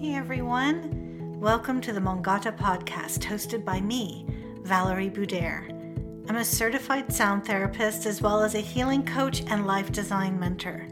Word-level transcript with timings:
Hey 0.00 0.14
everyone, 0.14 1.38
welcome 1.40 1.78
to 1.82 1.92
the 1.92 2.00
Mongata 2.00 2.52
podcast 2.52 3.18
hosted 3.18 3.66
by 3.66 3.82
me, 3.82 4.24
Valarie 4.62 5.14
Budayr. 5.14 5.68
I'm 6.26 6.36
a 6.36 6.44
certified 6.44 7.12
sound 7.12 7.44
therapist 7.44 8.06
as 8.06 8.22
well 8.22 8.42
as 8.42 8.54
a 8.54 8.60
healing 8.60 9.04
coach 9.04 9.42
and 9.48 9.66
life 9.66 9.92
design 9.92 10.40
mentor. 10.40 10.88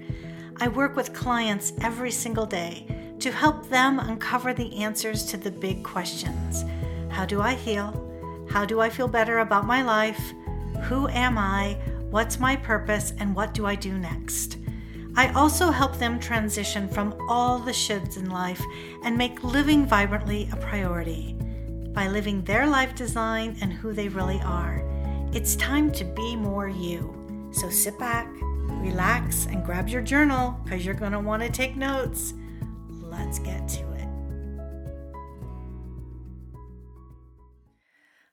I 0.59 0.69
work 0.69 0.95
with 0.95 1.15
clients 1.15 1.73
every 1.81 2.11
single 2.11 2.45
day 2.45 2.87
to 3.21 3.33
help 3.33 3.71
them 3.71 3.99
uncover 3.99 4.53
the 4.53 4.77
answers 4.77 5.25
to 5.31 5.39
the 5.39 5.53
big 5.53 5.83
questions 5.83 6.67
How 7.09 7.25
do 7.25 7.41
I 7.41 7.55
heal? 7.55 8.47
How 8.51 8.67
do 8.67 8.83
I 8.83 8.91
feel 8.91 9.09
better 9.09 9.39
about 9.39 9.65
my 9.65 9.81
life? 9.81 10.35
Who 10.83 11.09
am 11.09 11.39
I? 11.39 11.79
What's 12.11 12.39
my 12.39 12.57
purpose? 12.57 13.15
And 13.19 13.35
what 13.35 13.55
do 13.55 13.65
I 13.65 13.75
do 13.75 13.97
next? 13.97 14.59
I 15.19 15.33
also 15.33 15.73
help 15.73 15.99
them 15.99 16.21
transition 16.21 16.89
from 16.89 17.13
all 17.29 17.59
the 17.59 17.73
shoulds 17.73 18.17
in 18.19 18.31
life 18.31 18.63
and 19.03 19.19
make 19.19 19.43
living 19.43 19.85
vibrantly 19.85 20.49
a 20.53 20.57
priority 20.59 21.35
by 21.89 22.07
living 22.07 22.45
their 22.45 22.69
life 22.69 22.95
design 22.95 23.57
and 23.61 23.73
who 23.73 23.93
they 23.93 24.07
really 24.09 24.41
are. 24.43 24.81
It's 25.33 25.57
time 25.57 25.91
to 25.95 26.05
be 26.05 26.37
more 26.37 26.69
you. 26.69 27.51
So 27.51 27.69
sit 27.69 27.99
back, 27.99 28.29
relax, 28.43 29.47
and 29.47 29.65
grab 29.65 29.89
your 29.89 30.03
journal 30.03 30.57
because 30.63 30.87
you're 30.87 30.95
going 30.95 31.11
to 31.11 31.19
want 31.19 31.43
to 31.43 31.51
take 31.51 31.75
notes. 31.75 32.33
Let's 32.89 33.41
get 33.41 33.67
to 33.71 33.93
it. 33.95 34.09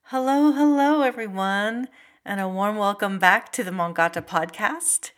Hello, 0.04 0.52
hello, 0.52 1.02
everyone, 1.02 1.88
and 2.24 2.40
a 2.40 2.48
warm 2.48 2.76
welcome 2.76 3.18
back 3.18 3.52
to 3.54 3.64
the 3.64 3.72
Mongata 3.72 4.22
podcast. 4.22 5.10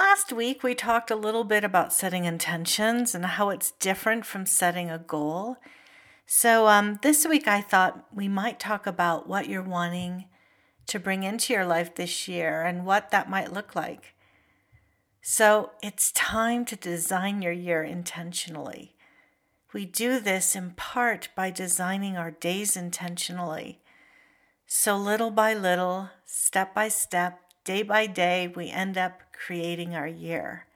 Last 0.00 0.32
week, 0.32 0.62
we 0.62 0.74
talked 0.74 1.10
a 1.10 1.14
little 1.14 1.44
bit 1.44 1.62
about 1.62 1.92
setting 1.92 2.24
intentions 2.24 3.14
and 3.14 3.22
how 3.22 3.50
it's 3.50 3.72
different 3.72 4.24
from 4.24 4.46
setting 4.46 4.90
a 4.90 4.98
goal. 4.98 5.58
So, 6.24 6.68
um, 6.68 6.98
this 7.02 7.26
week, 7.28 7.46
I 7.46 7.60
thought 7.60 8.06
we 8.10 8.26
might 8.26 8.58
talk 8.58 8.86
about 8.86 9.28
what 9.28 9.46
you're 9.46 9.62
wanting 9.62 10.24
to 10.86 10.98
bring 10.98 11.22
into 11.22 11.52
your 11.52 11.66
life 11.66 11.94
this 11.94 12.26
year 12.26 12.62
and 12.62 12.86
what 12.86 13.10
that 13.10 13.28
might 13.28 13.52
look 13.52 13.76
like. 13.76 14.14
So, 15.20 15.72
it's 15.82 16.12
time 16.12 16.64
to 16.64 16.76
design 16.76 17.42
your 17.42 17.52
year 17.52 17.82
intentionally. 17.82 18.96
We 19.74 19.84
do 19.84 20.18
this 20.18 20.56
in 20.56 20.70
part 20.70 21.28
by 21.36 21.50
designing 21.50 22.16
our 22.16 22.30
days 22.30 22.74
intentionally. 22.74 23.82
So, 24.66 24.96
little 24.96 25.30
by 25.30 25.52
little, 25.52 26.08
step 26.24 26.74
by 26.74 26.88
step, 26.88 27.38
day 27.64 27.82
by 27.82 28.06
day, 28.06 28.48
we 28.48 28.70
end 28.70 28.96
up 28.96 29.29
creating 29.46 29.94
our 29.94 30.06
year. 30.06 30.66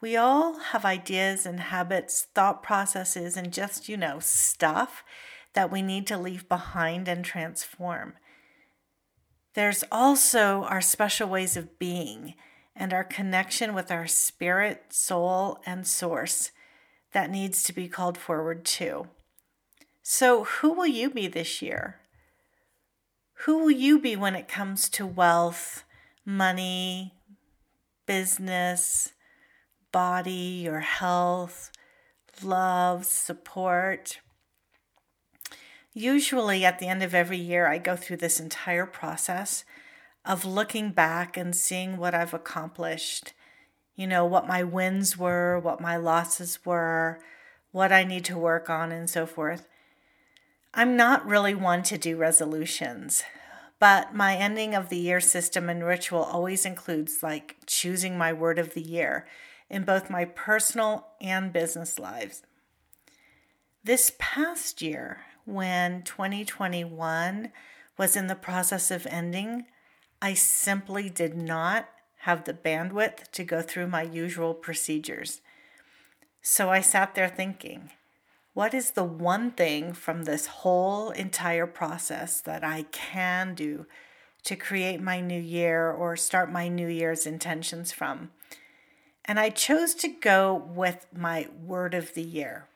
We 0.00 0.16
all 0.16 0.58
have 0.58 0.84
ideas 0.84 1.44
and 1.46 1.60
habits, 1.60 2.26
thought 2.34 2.62
processes, 2.62 3.36
and 3.36 3.52
just, 3.52 3.88
you 3.88 3.96
know, 3.96 4.18
stuff 4.20 5.02
that 5.54 5.70
we 5.70 5.82
need 5.82 6.06
to 6.06 6.18
leave 6.18 6.48
behind 6.48 7.08
and 7.08 7.24
transform. 7.24 8.14
There's 9.54 9.84
also 9.90 10.62
our 10.64 10.80
special 10.80 11.28
ways 11.28 11.56
of 11.56 11.78
being 11.78 12.34
and 12.76 12.92
our 12.94 13.04
connection 13.04 13.74
with 13.74 13.90
our 13.90 14.06
spirit, 14.06 14.84
soul, 14.90 15.58
and 15.66 15.86
source 15.86 16.50
that 17.12 17.30
needs 17.30 17.62
to 17.64 17.72
be 17.72 17.88
called 17.88 18.16
forward 18.16 18.64
too. 18.64 19.08
So, 20.02 20.44
who 20.44 20.72
will 20.72 20.86
you 20.86 21.10
be 21.10 21.26
this 21.26 21.60
year? 21.60 21.96
Who 23.44 23.58
will 23.58 23.70
you 23.70 23.98
be 23.98 24.16
when 24.16 24.34
it 24.34 24.48
comes 24.48 24.88
to 24.90 25.06
wealth, 25.06 25.84
money, 26.24 27.14
business, 28.10 29.12
body, 29.92 30.62
your 30.64 30.80
health, 30.80 31.70
love, 32.42 33.06
support. 33.06 34.18
Usually, 35.94 36.64
at 36.64 36.80
the 36.80 36.88
end 36.88 37.04
of 37.04 37.14
every 37.14 37.38
year, 37.38 37.68
I 37.68 37.78
go 37.78 37.94
through 37.94 38.16
this 38.16 38.40
entire 38.40 38.84
process 38.84 39.64
of 40.24 40.44
looking 40.44 40.90
back 40.90 41.36
and 41.36 41.54
seeing 41.54 41.98
what 41.98 42.12
I've 42.12 42.34
accomplished. 42.34 43.32
You 43.94 44.08
know, 44.08 44.24
what 44.24 44.48
my 44.48 44.64
wins 44.64 45.16
were, 45.16 45.60
what 45.60 45.80
my 45.80 45.96
losses 45.96 46.66
were, 46.66 47.20
what 47.70 47.92
I 47.92 48.02
need 48.02 48.24
to 48.24 48.36
work 48.36 48.68
on, 48.68 48.90
and 48.90 49.08
so 49.08 49.24
forth. 49.24 49.68
I'm 50.74 50.96
not 50.96 51.24
really 51.24 51.54
one 51.54 51.84
to 51.84 51.96
do 51.96 52.16
resolutions. 52.16 53.22
But 53.80 54.14
my 54.14 54.36
ending 54.36 54.74
of 54.74 54.90
the 54.90 54.98
year 54.98 55.20
system 55.20 55.68
and 55.68 55.82
ritual 55.82 56.22
always 56.22 56.64
includes 56.66 57.22
like 57.22 57.56
choosing 57.66 58.16
my 58.16 58.32
word 58.32 58.58
of 58.58 58.74
the 58.74 58.82
year 58.82 59.26
in 59.70 59.84
both 59.84 60.10
my 60.10 60.26
personal 60.26 61.08
and 61.20 61.52
business 61.52 61.98
lives. 61.98 62.42
This 63.82 64.12
past 64.18 64.82
year, 64.82 65.22
when 65.46 66.02
2021 66.02 67.50
was 67.96 68.16
in 68.16 68.26
the 68.26 68.34
process 68.34 68.90
of 68.90 69.06
ending, 69.06 69.64
I 70.20 70.34
simply 70.34 71.08
did 71.08 71.34
not 71.34 71.88
have 72.18 72.44
the 72.44 72.52
bandwidth 72.52 73.30
to 73.32 73.44
go 73.44 73.62
through 73.62 73.86
my 73.86 74.02
usual 74.02 74.52
procedures. 74.52 75.40
So 76.42 76.68
I 76.68 76.82
sat 76.82 77.14
there 77.14 77.28
thinking, 77.28 77.90
what 78.60 78.74
is 78.74 78.90
the 78.90 79.04
one 79.04 79.50
thing 79.52 79.90
from 79.90 80.24
this 80.24 80.44
whole 80.44 81.08
entire 81.12 81.66
process 81.66 82.42
that 82.42 82.62
I 82.62 82.82
can 82.92 83.54
do 83.54 83.86
to 84.44 84.54
create 84.54 85.00
my 85.00 85.22
new 85.22 85.40
year 85.40 85.90
or 85.90 86.14
start 86.14 86.52
my 86.52 86.68
new 86.68 86.86
year's 86.86 87.24
intentions 87.24 87.90
from? 87.90 88.32
And 89.24 89.40
I 89.40 89.48
chose 89.48 89.94
to 89.94 90.08
go 90.08 90.54
with 90.74 91.06
my 91.10 91.48
word 91.58 91.94
of 91.94 92.12
the 92.12 92.22
year. 92.22 92.66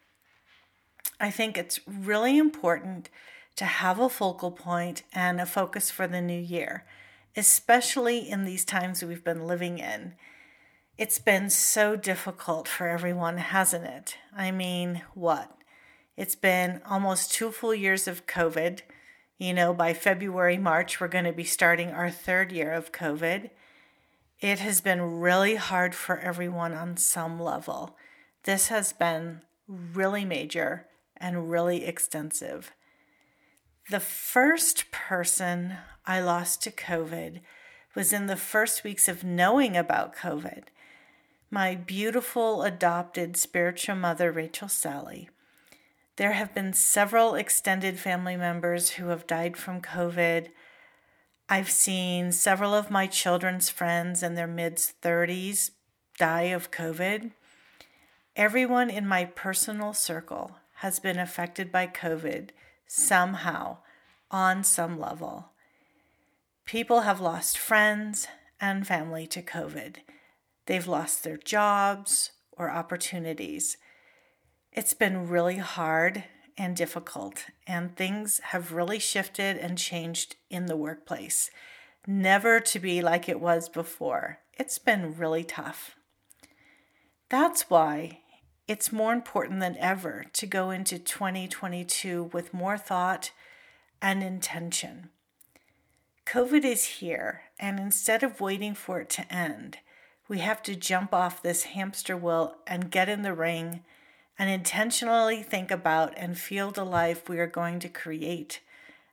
I 1.20 1.30
think 1.30 1.58
it's 1.58 1.80
really 1.86 2.38
important 2.38 3.10
to 3.56 3.66
have 3.66 4.00
a 4.00 4.08
focal 4.08 4.52
point 4.52 5.02
and 5.12 5.38
a 5.38 5.44
focus 5.44 5.90
for 5.90 6.06
the 6.06 6.22
new 6.22 6.40
year, 6.40 6.86
especially 7.36 8.26
in 8.26 8.46
these 8.46 8.64
times 8.64 9.04
we've 9.04 9.22
been 9.22 9.46
living 9.46 9.76
in. 9.76 10.14
It's 10.96 11.18
been 11.18 11.50
so 11.50 11.94
difficult 11.94 12.68
for 12.68 12.88
everyone, 12.88 13.36
hasn't 13.36 13.84
it? 13.84 14.16
I 14.34 14.50
mean, 14.50 15.02
what? 15.12 15.53
It's 16.16 16.36
been 16.36 16.80
almost 16.88 17.32
two 17.32 17.50
full 17.50 17.74
years 17.74 18.06
of 18.06 18.26
COVID. 18.26 18.80
You 19.38 19.52
know, 19.52 19.74
by 19.74 19.94
February, 19.94 20.58
March, 20.58 21.00
we're 21.00 21.08
going 21.08 21.24
to 21.24 21.32
be 21.32 21.44
starting 21.44 21.90
our 21.90 22.10
third 22.10 22.52
year 22.52 22.72
of 22.72 22.92
COVID. 22.92 23.50
It 24.40 24.60
has 24.60 24.80
been 24.80 25.20
really 25.20 25.56
hard 25.56 25.94
for 25.94 26.18
everyone 26.18 26.72
on 26.72 26.96
some 26.96 27.40
level. 27.40 27.96
This 28.44 28.68
has 28.68 28.92
been 28.92 29.42
really 29.66 30.24
major 30.24 30.86
and 31.16 31.50
really 31.50 31.84
extensive. 31.84 32.72
The 33.90 34.00
first 34.00 34.90
person 34.92 35.78
I 36.06 36.20
lost 36.20 36.62
to 36.62 36.70
COVID 36.70 37.40
was 37.94 38.12
in 38.12 38.26
the 38.26 38.36
first 38.36 38.84
weeks 38.84 39.08
of 39.08 39.24
knowing 39.24 39.76
about 39.76 40.14
COVID. 40.14 40.64
My 41.50 41.74
beautiful 41.74 42.62
adopted 42.62 43.36
spiritual 43.36 43.96
mother, 43.96 44.30
Rachel 44.30 44.68
Sally. 44.68 45.28
There 46.16 46.32
have 46.32 46.54
been 46.54 46.72
several 46.72 47.34
extended 47.34 47.98
family 47.98 48.36
members 48.36 48.90
who 48.90 49.08
have 49.08 49.26
died 49.26 49.56
from 49.56 49.80
COVID. 49.80 50.48
I've 51.48 51.70
seen 51.70 52.30
several 52.30 52.72
of 52.72 52.90
my 52.90 53.06
children's 53.08 53.68
friends 53.68 54.22
in 54.22 54.34
their 54.34 54.46
mid 54.46 54.76
30s 54.76 55.72
die 56.16 56.42
of 56.42 56.70
COVID. 56.70 57.32
Everyone 58.36 58.90
in 58.90 59.08
my 59.08 59.24
personal 59.24 59.92
circle 59.92 60.56
has 60.76 61.00
been 61.00 61.18
affected 61.18 61.72
by 61.72 61.86
COVID 61.88 62.50
somehow, 62.86 63.78
on 64.30 64.64
some 64.64 64.98
level. 64.98 65.50
People 66.64 67.02
have 67.02 67.20
lost 67.20 67.58
friends 67.58 68.26
and 68.60 68.86
family 68.86 69.26
to 69.28 69.42
COVID. 69.42 69.96
They've 70.66 70.86
lost 70.86 71.24
their 71.24 71.36
jobs 71.36 72.32
or 72.52 72.70
opportunities. 72.70 73.76
It's 74.74 74.92
been 74.92 75.28
really 75.28 75.58
hard 75.58 76.24
and 76.58 76.76
difficult, 76.76 77.44
and 77.64 77.94
things 77.94 78.40
have 78.46 78.72
really 78.72 78.98
shifted 78.98 79.56
and 79.56 79.78
changed 79.78 80.34
in 80.50 80.66
the 80.66 80.76
workplace. 80.76 81.48
Never 82.08 82.58
to 82.58 82.80
be 82.80 83.00
like 83.00 83.28
it 83.28 83.38
was 83.38 83.68
before. 83.68 84.40
It's 84.54 84.80
been 84.80 85.16
really 85.16 85.44
tough. 85.44 85.94
That's 87.28 87.70
why 87.70 88.22
it's 88.66 88.90
more 88.90 89.12
important 89.12 89.60
than 89.60 89.76
ever 89.78 90.24
to 90.32 90.44
go 90.44 90.70
into 90.70 90.98
2022 90.98 92.30
with 92.32 92.52
more 92.52 92.76
thought 92.76 93.30
and 94.02 94.24
intention. 94.24 95.10
COVID 96.26 96.64
is 96.64 96.84
here, 96.84 97.42
and 97.60 97.78
instead 97.78 98.24
of 98.24 98.40
waiting 98.40 98.74
for 98.74 99.00
it 99.00 99.10
to 99.10 99.32
end, 99.32 99.78
we 100.26 100.38
have 100.38 100.64
to 100.64 100.74
jump 100.74 101.14
off 101.14 101.42
this 101.42 101.62
hamster 101.62 102.16
wheel 102.16 102.56
and 102.66 102.90
get 102.90 103.08
in 103.08 103.22
the 103.22 103.34
ring 103.34 103.84
and 104.38 104.50
intentionally 104.50 105.42
think 105.42 105.70
about 105.70 106.12
and 106.16 106.38
feel 106.38 106.70
the 106.70 106.84
life 106.84 107.28
we 107.28 107.38
are 107.38 107.46
going 107.46 107.78
to 107.80 107.88
create 107.88 108.60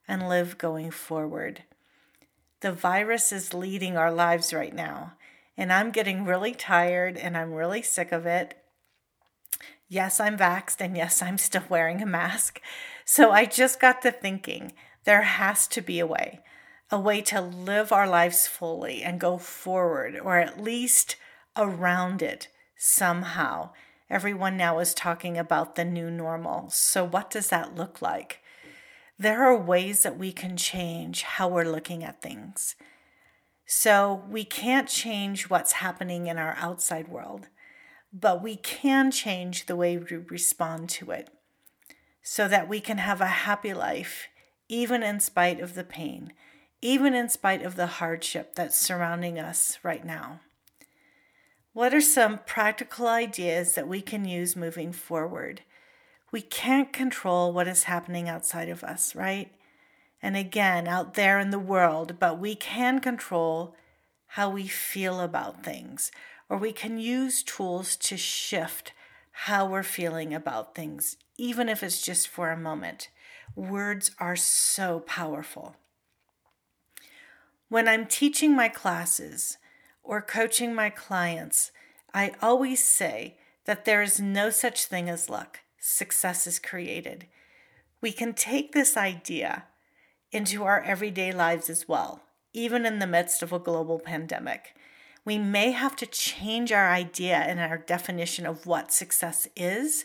and 0.07 0.27
live 0.27 0.57
going 0.57 0.91
forward. 0.91 1.63
The 2.61 2.71
virus 2.71 3.31
is 3.31 3.53
leading 3.53 3.97
our 3.97 4.11
lives 4.11 4.53
right 4.53 4.73
now, 4.73 5.13
and 5.57 5.71
I'm 5.71 5.91
getting 5.91 6.25
really 6.25 6.53
tired 6.53 7.17
and 7.17 7.37
I'm 7.37 7.53
really 7.53 7.81
sick 7.81 8.11
of 8.11 8.25
it. 8.25 8.55
Yes, 9.87 10.19
I'm 10.19 10.37
vaxxed, 10.37 10.79
and 10.79 10.95
yes, 10.95 11.21
I'm 11.21 11.37
still 11.37 11.63
wearing 11.67 12.01
a 12.01 12.05
mask. 12.05 12.61
So 13.03 13.31
I 13.31 13.45
just 13.45 13.79
got 13.79 14.01
to 14.03 14.11
thinking 14.11 14.71
there 15.03 15.23
has 15.23 15.67
to 15.67 15.81
be 15.81 15.99
a 15.99 16.07
way, 16.07 16.39
a 16.89 16.99
way 16.99 17.21
to 17.23 17.41
live 17.41 17.91
our 17.91 18.07
lives 18.07 18.47
fully 18.47 19.03
and 19.03 19.19
go 19.19 19.37
forward, 19.37 20.17
or 20.17 20.39
at 20.39 20.63
least 20.63 21.17
around 21.57 22.21
it 22.21 22.47
somehow. 22.77 23.71
Everyone 24.11 24.57
now 24.57 24.79
is 24.79 24.93
talking 24.93 25.37
about 25.37 25.75
the 25.75 25.85
new 25.85 26.11
normal. 26.11 26.69
So, 26.69 27.05
what 27.05 27.29
does 27.29 27.47
that 27.47 27.77
look 27.77 28.01
like? 28.01 28.39
There 29.17 29.41
are 29.45 29.55
ways 29.55 30.03
that 30.03 30.17
we 30.17 30.33
can 30.33 30.57
change 30.57 31.23
how 31.23 31.47
we're 31.47 31.63
looking 31.63 32.03
at 32.03 32.21
things. 32.21 32.75
So, 33.65 34.25
we 34.29 34.43
can't 34.43 34.89
change 34.89 35.49
what's 35.49 35.71
happening 35.71 36.27
in 36.27 36.37
our 36.37 36.57
outside 36.59 37.07
world, 37.07 37.47
but 38.11 38.43
we 38.43 38.57
can 38.57 39.11
change 39.11 39.67
the 39.67 39.77
way 39.77 39.97
we 39.97 40.17
respond 40.17 40.89
to 40.89 41.11
it 41.11 41.29
so 42.21 42.49
that 42.49 42.67
we 42.67 42.81
can 42.81 42.97
have 42.97 43.21
a 43.21 43.27
happy 43.27 43.73
life, 43.73 44.27
even 44.67 45.03
in 45.03 45.21
spite 45.21 45.61
of 45.61 45.73
the 45.73 45.85
pain, 45.85 46.33
even 46.81 47.13
in 47.13 47.29
spite 47.29 47.61
of 47.61 47.77
the 47.77 47.87
hardship 47.87 48.55
that's 48.55 48.77
surrounding 48.77 49.39
us 49.39 49.79
right 49.83 50.03
now. 50.03 50.41
What 51.73 51.93
are 51.93 52.01
some 52.01 52.39
practical 52.45 53.07
ideas 53.07 53.75
that 53.75 53.87
we 53.87 54.01
can 54.01 54.25
use 54.25 54.57
moving 54.57 54.91
forward? 54.91 55.61
We 56.29 56.41
can't 56.41 56.91
control 56.91 57.53
what 57.53 57.67
is 57.67 57.83
happening 57.83 58.27
outside 58.27 58.67
of 58.67 58.83
us, 58.83 59.15
right? 59.15 59.53
And 60.21 60.35
again, 60.35 60.85
out 60.85 61.13
there 61.13 61.39
in 61.39 61.51
the 61.51 61.59
world, 61.59 62.19
but 62.19 62.37
we 62.37 62.55
can 62.55 62.99
control 62.99 63.73
how 64.27 64.49
we 64.49 64.67
feel 64.67 65.21
about 65.21 65.63
things, 65.63 66.11
or 66.49 66.57
we 66.57 66.73
can 66.73 66.97
use 66.97 67.41
tools 67.41 67.95
to 67.97 68.17
shift 68.17 68.91
how 69.31 69.65
we're 69.65 69.81
feeling 69.81 70.33
about 70.33 70.75
things, 70.75 71.15
even 71.37 71.69
if 71.69 71.83
it's 71.83 72.01
just 72.01 72.27
for 72.27 72.51
a 72.51 72.57
moment. 72.57 73.07
Words 73.55 74.11
are 74.19 74.35
so 74.35 74.99
powerful. 74.99 75.77
When 77.69 77.87
I'm 77.87 78.05
teaching 78.05 78.53
my 78.53 78.67
classes, 78.67 79.57
or 80.11 80.21
coaching 80.21 80.75
my 80.75 80.89
clients, 80.89 81.71
I 82.13 82.33
always 82.41 82.83
say 82.83 83.37
that 83.63 83.85
there 83.85 84.01
is 84.01 84.19
no 84.19 84.49
such 84.49 84.85
thing 84.85 85.09
as 85.09 85.29
luck. 85.29 85.59
Success 85.79 86.45
is 86.45 86.59
created. 86.59 87.27
We 88.01 88.11
can 88.11 88.33
take 88.33 88.73
this 88.73 88.97
idea 88.97 89.63
into 90.29 90.65
our 90.65 90.81
everyday 90.81 91.31
lives 91.31 91.69
as 91.69 91.87
well, 91.87 92.23
even 92.51 92.85
in 92.85 92.99
the 92.99 93.07
midst 93.07 93.41
of 93.41 93.53
a 93.53 93.59
global 93.59 93.99
pandemic. 93.99 94.75
We 95.23 95.37
may 95.37 95.71
have 95.71 95.95
to 95.95 96.05
change 96.05 96.73
our 96.73 96.89
idea 96.89 97.37
and 97.37 97.61
our 97.61 97.77
definition 97.77 98.45
of 98.45 98.65
what 98.65 98.91
success 98.91 99.47
is, 99.55 100.03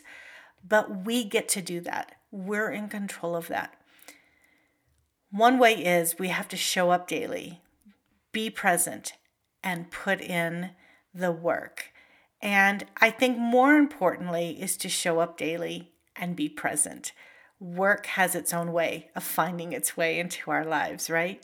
but 0.65 1.05
we 1.05 1.25
get 1.25 1.49
to 1.49 1.61
do 1.61 1.81
that. 1.81 2.15
We're 2.31 2.71
in 2.71 2.87
control 2.87 3.35
of 3.35 3.49
that. 3.49 3.73
One 5.31 5.59
way 5.59 5.73
is 5.73 6.17
we 6.17 6.29
have 6.29 6.47
to 6.47 6.55
show 6.55 6.91
up 6.91 7.09
daily, 7.09 7.59
be 8.31 8.49
present, 8.49 9.11
and 9.63 9.91
put 9.91 10.21
in 10.21 10.71
the 11.13 11.31
work. 11.31 11.91
And 12.41 12.85
I 12.97 13.09
think 13.09 13.37
more 13.37 13.75
importantly 13.75 14.61
is 14.61 14.77
to 14.77 14.89
show 14.89 15.19
up 15.19 15.37
daily 15.37 15.91
and 16.15 16.35
be 16.35 16.49
present. 16.49 17.11
Work 17.59 18.05
has 18.07 18.35
its 18.35 18.53
own 18.53 18.71
way 18.71 19.09
of 19.15 19.23
finding 19.23 19.73
its 19.73 19.97
way 19.97 20.19
into 20.19 20.51
our 20.51 20.63
lives, 20.63 21.09
right? 21.09 21.43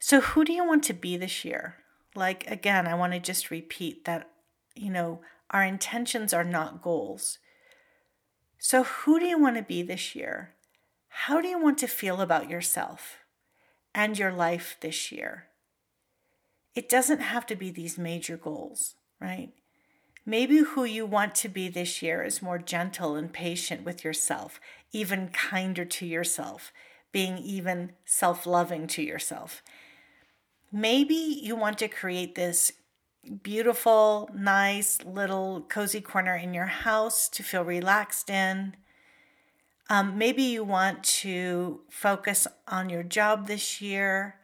So, 0.00 0.20
who 0.20 0.44
do 0.44 0.52
you 0.52 0.66
want 0.66 0.82
to 0.84 0.94
be 0.94 1.16
this 1.16 1.44
year? 1.44 1.76
Like, 2.14 2.50
again, 2.50 2.88
I 2.88 2.94
want 2.94 3.12
to 3.12 3.20
just 3.20 3.50
repeat 3.50 4.04
that, 4.06 4.30
you 4.74 4.90
know, 4.90 5.20
our 5.50 5.62
intentions 5.62 6.32
are 6.32 6.44
not 6.44 6.82
goals. 6.82 7.38
So, 8.58 8.82
who 8.82 9.20
do 9.20 9.26
you 9.26 9.38
want 9.38 9.56
to 9.56 9.62
be 9.62 9.82
this 9.82 10.16
year? 10.16 10.54
How 11.08 11.40
do 11.40 11.48
you 11.48 11.60
want 11.60 11.78
to 11.78 11.86
feel 11.86 12.20
about 12.20 12.50
yourself 12.50 13.18
and 13.94 14.18
your 14.18 14.32
life 14.32 14.76
this 14.80 15.12
year? 15.12 15.46
It 16.74 16.88
doesn't 16.88 17.20
have 17.20 17.46
to 17.46 17.56
be 17.56 17.70
these 17.70 17.98
major 17.98 18.36
goals, 18.36 18.94
right? 19.20 19.50
Maybe 20.24 20.58
who 20.58 20.84
you 20.84 21.06
want 21.06 21.34
to 21.36 21.48
be 21.48 21.68
this 21.68 22.02
year 22.02 22.22
is 22.22 22.42
more 22.42 22.58
gentle 22.58 23.16
and 23.16 23.32
patient 23.32 23.84
with 23.84 24.04
yourself, 24.04 24.60
even 24.92 25.28
kinder 25.28 25.84
to 25.84 26.06
yourself, 26.06 26.72
being 27.10 27.38
even 27.38 27.92
self 28.04 28.46
loving 28.46 28.86
to 28.88 29.02
yourself. 29.02 29.62
Maybe 30.70 31.14
you 31.14 31.56
want 31.56 31.78
to 31.78 31.88
create 31.88 32.34
this 32.36 32.72
beautiful, 33.42 34.30
nice 34.34 35.02
little 35.04 35.62
cozy 35.62 36.00
corner 36.00 36.36
in 36.36 36.54
your 36.54 36.66
house 36.66 37.28
to 37.30 37.42
feel 37.42 37.64
relaxed 37.64 38.30
in. 38.30 38.76
Um, 39.88 40.16
maybe 40.16 40.44
you 40.44 40.62
want 40.62 41.02
to 41.02 41.80
focus 41.90 42.46
on 42.68 42.88
your 42.88 43.02
job 43.02 43.48
this 43.48 43.80
year 43.80 44.39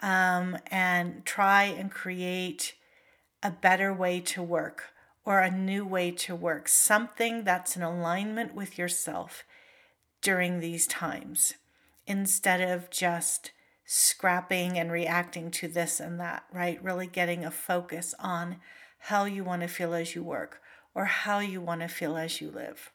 um, 0.00 0.58
and 0.70 1.24
try 1.24 1.64
and 1.64 1.90
create 1.90 2.74
a 3.42 3.50
better 3.50 3.92
way 3.92 4.20
to 4.20 4.42
work 4.42 4.92
or 5.24 5.40
a 5.40 5.50
new 5.50 5.84
way 5.84 6.10
to 6.10 6.34
work, 6.34 6.68
something 6.68 7.44
that's 7.44 7.76
in 7.76 7.82
alignment 7.82 8.54
with 8.54 8.78
yourself 8.78 9.44
during 10.20 10.60
these 10.60 10.86
times 10.86 11.54
instead 12.06 12.60
of 12.60 12.90
just 12.90 13.50
scrapping 13.84 14.78
and 14.78 14.90
reacting 14.90 15.50
to 15.50 15.68
this 15.68 16.00
and 16.00 16.18
that, 16.20 16.44
right? 16.52 16.82
Really 16.82 17.06
getting 17.06 17.44
a 17.44 17.50
focus 17.50 18.14
on 18.18 18.56
how 18.98 19.24
you 19.24 19.44
want 19.44 19.62
to 19.62 19.68
feel 19.68 19.94
as 19.94 20.14
you 20.14 20.22
work 20.22 20.60
or 20.94 21.04
how 21.04 21.38
you 21.38 21.60
want 21.60 21.80
to 21.82 21.88
feel 21.88 22.16
as 22.16 22.40
you 22.40 22.50
live. 22.50 22.92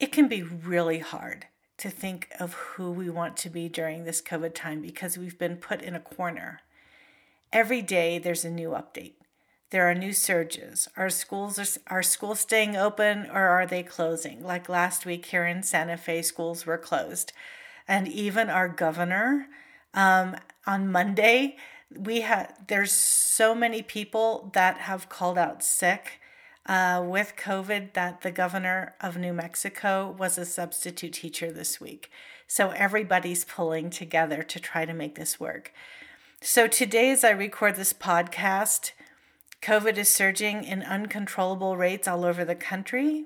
It 0.00 0.12
can 0.12 0.28
be 0.28 0.42
really 0.42 0.98
hard 0.98 1.46
to 1.82 1.90
think 1.90 2.28
of 2.38 2.54
who 2.54 2.90
we 2.90 3.10
want 3.10 3.36
to 3.38 3.50
be 3.50 3.68
during 3.68 4.04
this 4.04 4.22
COVID 4.22 4.54
time 4.54 4.80
because 4.80 5.18
we've 5.18 5.38
been 5.38 5.56
put 5.56 5.82
in 5.82 5.94
a 5.94 6.00
corner. 6.00 6.60
Every 7.52 7.82
day 7.82 8.18
there's 8.18 8.44
a 8.44 8.50
new 8.50 8.70
update. 8.70 9.14
There 9.70 9.90
are 9.90 9.94
new 9.94 10.12
surges. 10.12 10.88
Are 10.96 11.10
schools 11.10 11.58
are, 11.58 11.80
are 11.94 12.02
schools 12.02 12.40
staying 12.40 12.76
open 12.76 13.28
or 13.28 13.48
are 13.48 13.66
they 13.66 13.82
closing? 13.82 14.44
Like 14.44 14.68
last 14.68 15.04
week 15.04 15.26
here 15.26 15.44
in 15.44 15.62
Santa 15.64 15.96
Fe, 15.96 16.22
schools 16.22 16.66
were 16.66 16.78
closed, 16.78 17.32
and 17.88 18.06
even 18.06 18.48
our 18.48 18.68
governor 18.68 19.48
um, 19.92 20.36
on 20.66 20.90
Monday 20.90 21.56
we 21.98 22.22
had 22.22 22.54
there's 22.68 22.92
so 22.92 23.54
many 23.54 23.82
people 23.82 24.50
that 24.54 24.78
have 24.78 25.08
called 25.08 25.38
out 25.38 25.62
sick 25.62 26.20
uh, 26.66 27.02
with 27.04 27.34
COVID 27.36 27.92
that 27.94 28.20
the 28.20 28.30
governor 28.30 28.94
of 29.00 29.16
New 29.16 29.32
Mexico 29.32 30.14
was 30.16 30.38
a 30.38 30.46
substitute 30.46 31.12
teacher 31.12 31.50
this 31.50 31.80
week. 31.80 32.10
So 32.46 32.70
everybody's 32.70 33.44
pulling 33.44 33.90
together 33.90 34.42
to 34.42 34.60
try 34.60 34.84
to 34.84 34.92
make 34.92 35.14
this 35.14 35.40
work. 35.40 35.72
So 36.40 36.66
today, 36.66 37.10
as 37.10 37.24
I 37.24 37.30
record 37.30 37.76
this 37.76 37.92
podcast, 37.92 38.92
COVID 39.62 39.96
is 39.96 40.08
surging 40.08 40.64
in 40.64 40.82
uncontrollable 40.82 41.76
rates 41.76 42.08
all 42.08 42.24
over 42.24 42.44
the 42.44 42.54
country. 42.54 43.24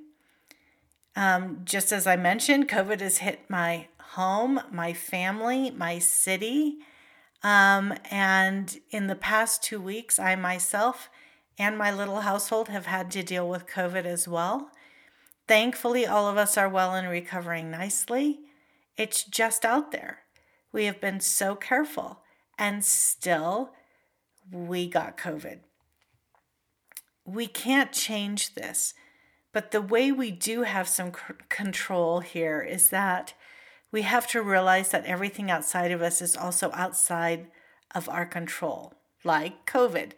Um, 1.16 1.62
just 1.64 1.92
as 1.92 2.06
I 2.06 2.16
mentioned, 2.16 2.68
COVID 2.68 3.00
has 3.00 3.18
hit 3.18 3.40
my 3.49 3.88
home, 3.99 4.61
my 4.70 4.92
family, 4.92 5.70
my 5.70 5.99
city. 5.99 6.76
Um, 7.42 7.94
and 8.11 8.78
in 8.90 9.06
the 9.06 9.14
past 9.14 9.62
two 9.62 9.80
weeks, 9.80 10.18
I 10.18 10.37
myself 10.37 11.08
and 11.58 11.78
my 11.78 11.90
little 11.90 12.20
household 12.20 12.68
have 12.68 12.86
had 12.86 13.10
to 13.12 13.22
deal 13.22 13.48
with 13.48 13.66
COVID 13.66 14.04
as 14.04 14.28
well. 14.28 14.70
Thankfully, 15.48 16.06
all 16.06 16.28
of 16.28 16.36
us 16.36 16.56
are 16.58 16.68
well 16.68 16.94
and 16.94 17.08
recovering 17.08 17.70
nicely. 17.70 18.40
It's 18.96 19.22
just 19.25 19.64
out 19.64 19.92
there. 19.92 20.20
We 20.72 20.84
have 20.84 21.00
been 21.00 21.20
so 21.20 21.54
careful, 21.54 22.20
and 22.58 22.84
still, 22.84 23.72
we 24.50 24.88
got 24.88 25.16
COVID. 25.16 25.60
We 27.25 27.46
can't 27.46 27.92
change 27.92 28.54
this, 28.54 28.94
but 29.52 29.70
the 29.70 29.82
way 29.82 30.12
we 30.12 30.30
do 30.30 30.62
have 30.62 30.88
some 30.88 31.12
c- 31.12 31.34
control 31.48 32.20
here 32.20 32.60
is 32.60 32.90
that 32.90 33.34
we 33.90 34.02
have 34.02 34.26
to 34.28 34.42
realize 34.42 34.90
that 34.90 35.06
everything 35.06 35.50
outside 35.50 35.90
of 35.90 36.02
us 36.02 36.20
is 36.20 36.36
also 36.36 36.70
outside 36.72 37.46
of 37.94 38.08
our 38.08 38.26
control, 38.26 38.94
like 39.25 39.66
COVID. 39.66 40.12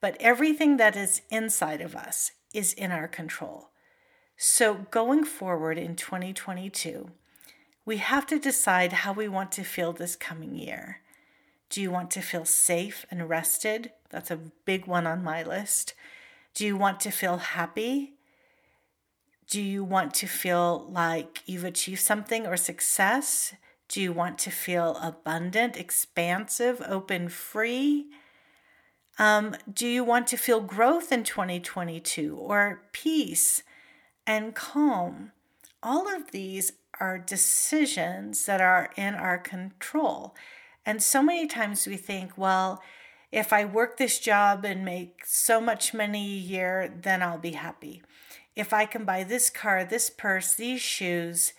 But 0.00 0.16
everything 0.20 0.76
that 0.76 0.96
is 0.96 1.22
inside 1.30 1.80
of 1.80 1.96
us 1.96 2.32
is 2.54 2.72
in 2.72 2.92
our 2.92 3.08
control. 3.08 3.70
So, 4.36 4.86
going 4.90 5.24
forward 5.24 5.78
in 5.78 5.96
2022, 5.96 7.10
we 7.84 7.96
have 7.96 8.26
to 8.26 8.38
decide 8.38 8.92
how 8.92 9.12
we 9.12 9.28
want 9.28 9.50
to 9.52 9.64
feel 9.64 9.92
this 9.92 10.14
coming 10.14 10.54
year. 10.54 10.98
Do 11.70 11.82
you 11.82 11.90
want 11.90 12.10
to 12.12 12.20
feel 12.20 12.44
safe 12.44 13.04
and 13.10 13.28
rested? 13.28 13.92
That's 14.10 14.30
a 14.30 14.40
big 14.64 14.86
one 14.86 15.06
on 15.06 15.24
my 15.24 15.42
list. 15.42 15.94
Do 16.54 16.64
you 16.64 16.76
want 16.76 17.00
to 17.00 17.10
feel 17.10 17.38
happy? 17.38 18.14
Do 19.48 19.60
you 19.60 19.82
want 19.82 20.14
to 20.14 20.26
feel 20.26 20.86
like 20.90 21.42
you've 21.46 21.64
achieved 21.64 22.00
something 22.00 22.46
or 22.46 22.56
success? 22.56 23.54
Do 23.88 24.00
you 24.00 24.12
want 24.12 24.38
to 24.40 24.50
feel 24.50 24.98
abundant, 25.02 25.76
expansive, 25.76 26.82
open, 26.86 27.28
free? 27.28 28.06
Um, 29.18 29.56
do 29.72 29.86
you 29.86 30.04
want 30.04 30.28
to 30.28 30.36
feel 30.36 30.60
growth 30.60 31.10
in 31.10 31.24
2022 31.24 32.36
or 32.36 32.82
peace 32.92 33.64
and 34.26 34.54
calm? 34.54 35.32
All 35.82 36.08
of 36.08 36.30
these 36.30 36.72
are 37.00 37.18
decisions 37.18 38.46
that 38.46 38.60
are 38.60 38.90
in 38.96 39.14
our 39.14 39.38
control. 39.38 40.34
And 40.86 41.02
so 41.02 41.22
many 41.22 41.46
times 41.46 41.86
we 41.86 41.96
think, 41.96 42.38
well, 42.38 42.80
if 43.30 43.52
I 43.52 43.64
work 43.64 43.96
this 43.96 44.18
job 44.18 44.64
and 44.64 44.84
make 44.84 45.24
so 45.26 45.60
much 45.60 45.92
money 45.92 46.24
a 46.24 46.40
year, 46.40 46.92
then 47.02 47.22
I'll 47.22 47.38
be 47.38 47.52
happy. 47.52 48.02
If 48.56 48.72
I 48.72 48.86
can 48.86 49.04
buy 49.04 49.22
this 49.24 49.50
car, 49.50 49.84
this 49.84 50.10
purse, 50.10 50.54
these 50.54 50.80
shoes, 50.80 51.52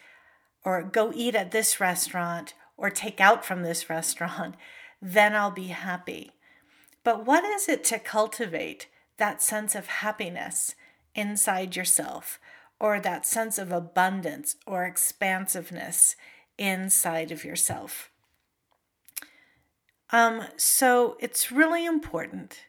or 0.66 0.82
go 0.82 1.12
eat 1.13 1.36
at 1.36 1.51
this 1.51 1.80
restaurant, 1.80 2.54
or 2.75 2.89
take 2.89 3.22
out 3.22 3.46
from 3.46 3.62
this 3.62 3.89
restaurant, 3.89 4.56
then 5.01 5.36
I'll 5.36 5.51
be 5.51 5.68
happy. 5.68 6.32
But 7.03 7.25
what 7.25 7.44
is 7.44 7.70
it 7.70 7.84
to 7.86 8.00
cultivate 8.00 8.88
that 9.18 9.41
sense 9.41 9.75
of 9.75 9.88
happiness 9.88 10.75
inside 11.15 11.75
yourself, 11.75 12.39
or 12.79 13.00
that 13.00 13.25
sense 13.25 13.58
of 13.58 13.72
abundance 13.72 14.56
or 14.65 14.86
expansiveness 14.86 16.15
inside 16.58 17.32
of 17.32 17.44
yourself? 17.44 18.12
Um, 20.12 20.44
so 20.58 21.18
it's 21.20 21.51
really 21.51 21.86
important 21.86 22.65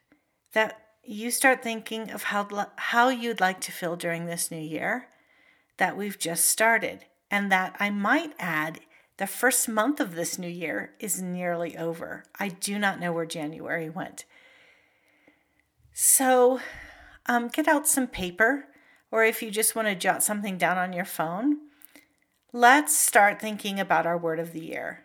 that 0.52 0.78
you 1.02 1.30
start 1.30 1.62
thinking 1.62 2.10
of 2.10 2.24
how, 2.24 2.68
how 2.76 3.08
you'd 3.08 3.40
like 3.40 3.60
to 3.62 3.72
feel 3.72 3.96
during 3.96 4.26
this 4.26 4.50
new 4.50 4.60
year 4.60 5.08
that 5.78 5.96
we've 5.96 6.18
just 6.18 6.44
started, 6.48 7.06
and 7.30 7.50
that 7.50 7.74
I 7.80 7.88
might 7.90 8.34
add 8.38 8.80
the 9.20 9.26
first 9.26 9.68
month 9.68 10.00
of 10.00 10.14
this 10.14 10.38
new 10.38 10.48
year 10.48 10.94
is 10.98 11.20
nearly 11.20 11.76
over. 11.76 12.24
I 12.38 12.48
do 12.48 12.78
not 12.78 12.98
know 12.98 13.12
where 13.12 13.26
January 13.26 13.90
went. 13.90 14.24
So 15.92 16.58
um, 17.26 17.48
get 17.48 17.68
out 17.68 17.86
some 17.86 18.06
paper, 18.06 18.64
or 19.10 19.22
if 19.22 19.42
you 19.42 19.50
just 19.50 19.76
want 19.76 19.88
to 19.88 19.94
jot 19.94 20.22
something 20.22 20.56
down 20.56 20.78
on 20.78 20.94
your 20.94 21.04
phone, 21.04 21.58
let's 22.54 22.96
start 22.96 23.42
thinking 23.42 23.78
about 23.78 24.06
our 24.06 24.16
word 24.16 24.40
of 24.40 24.54
the 24.54 24.64
year. 24.64 25.04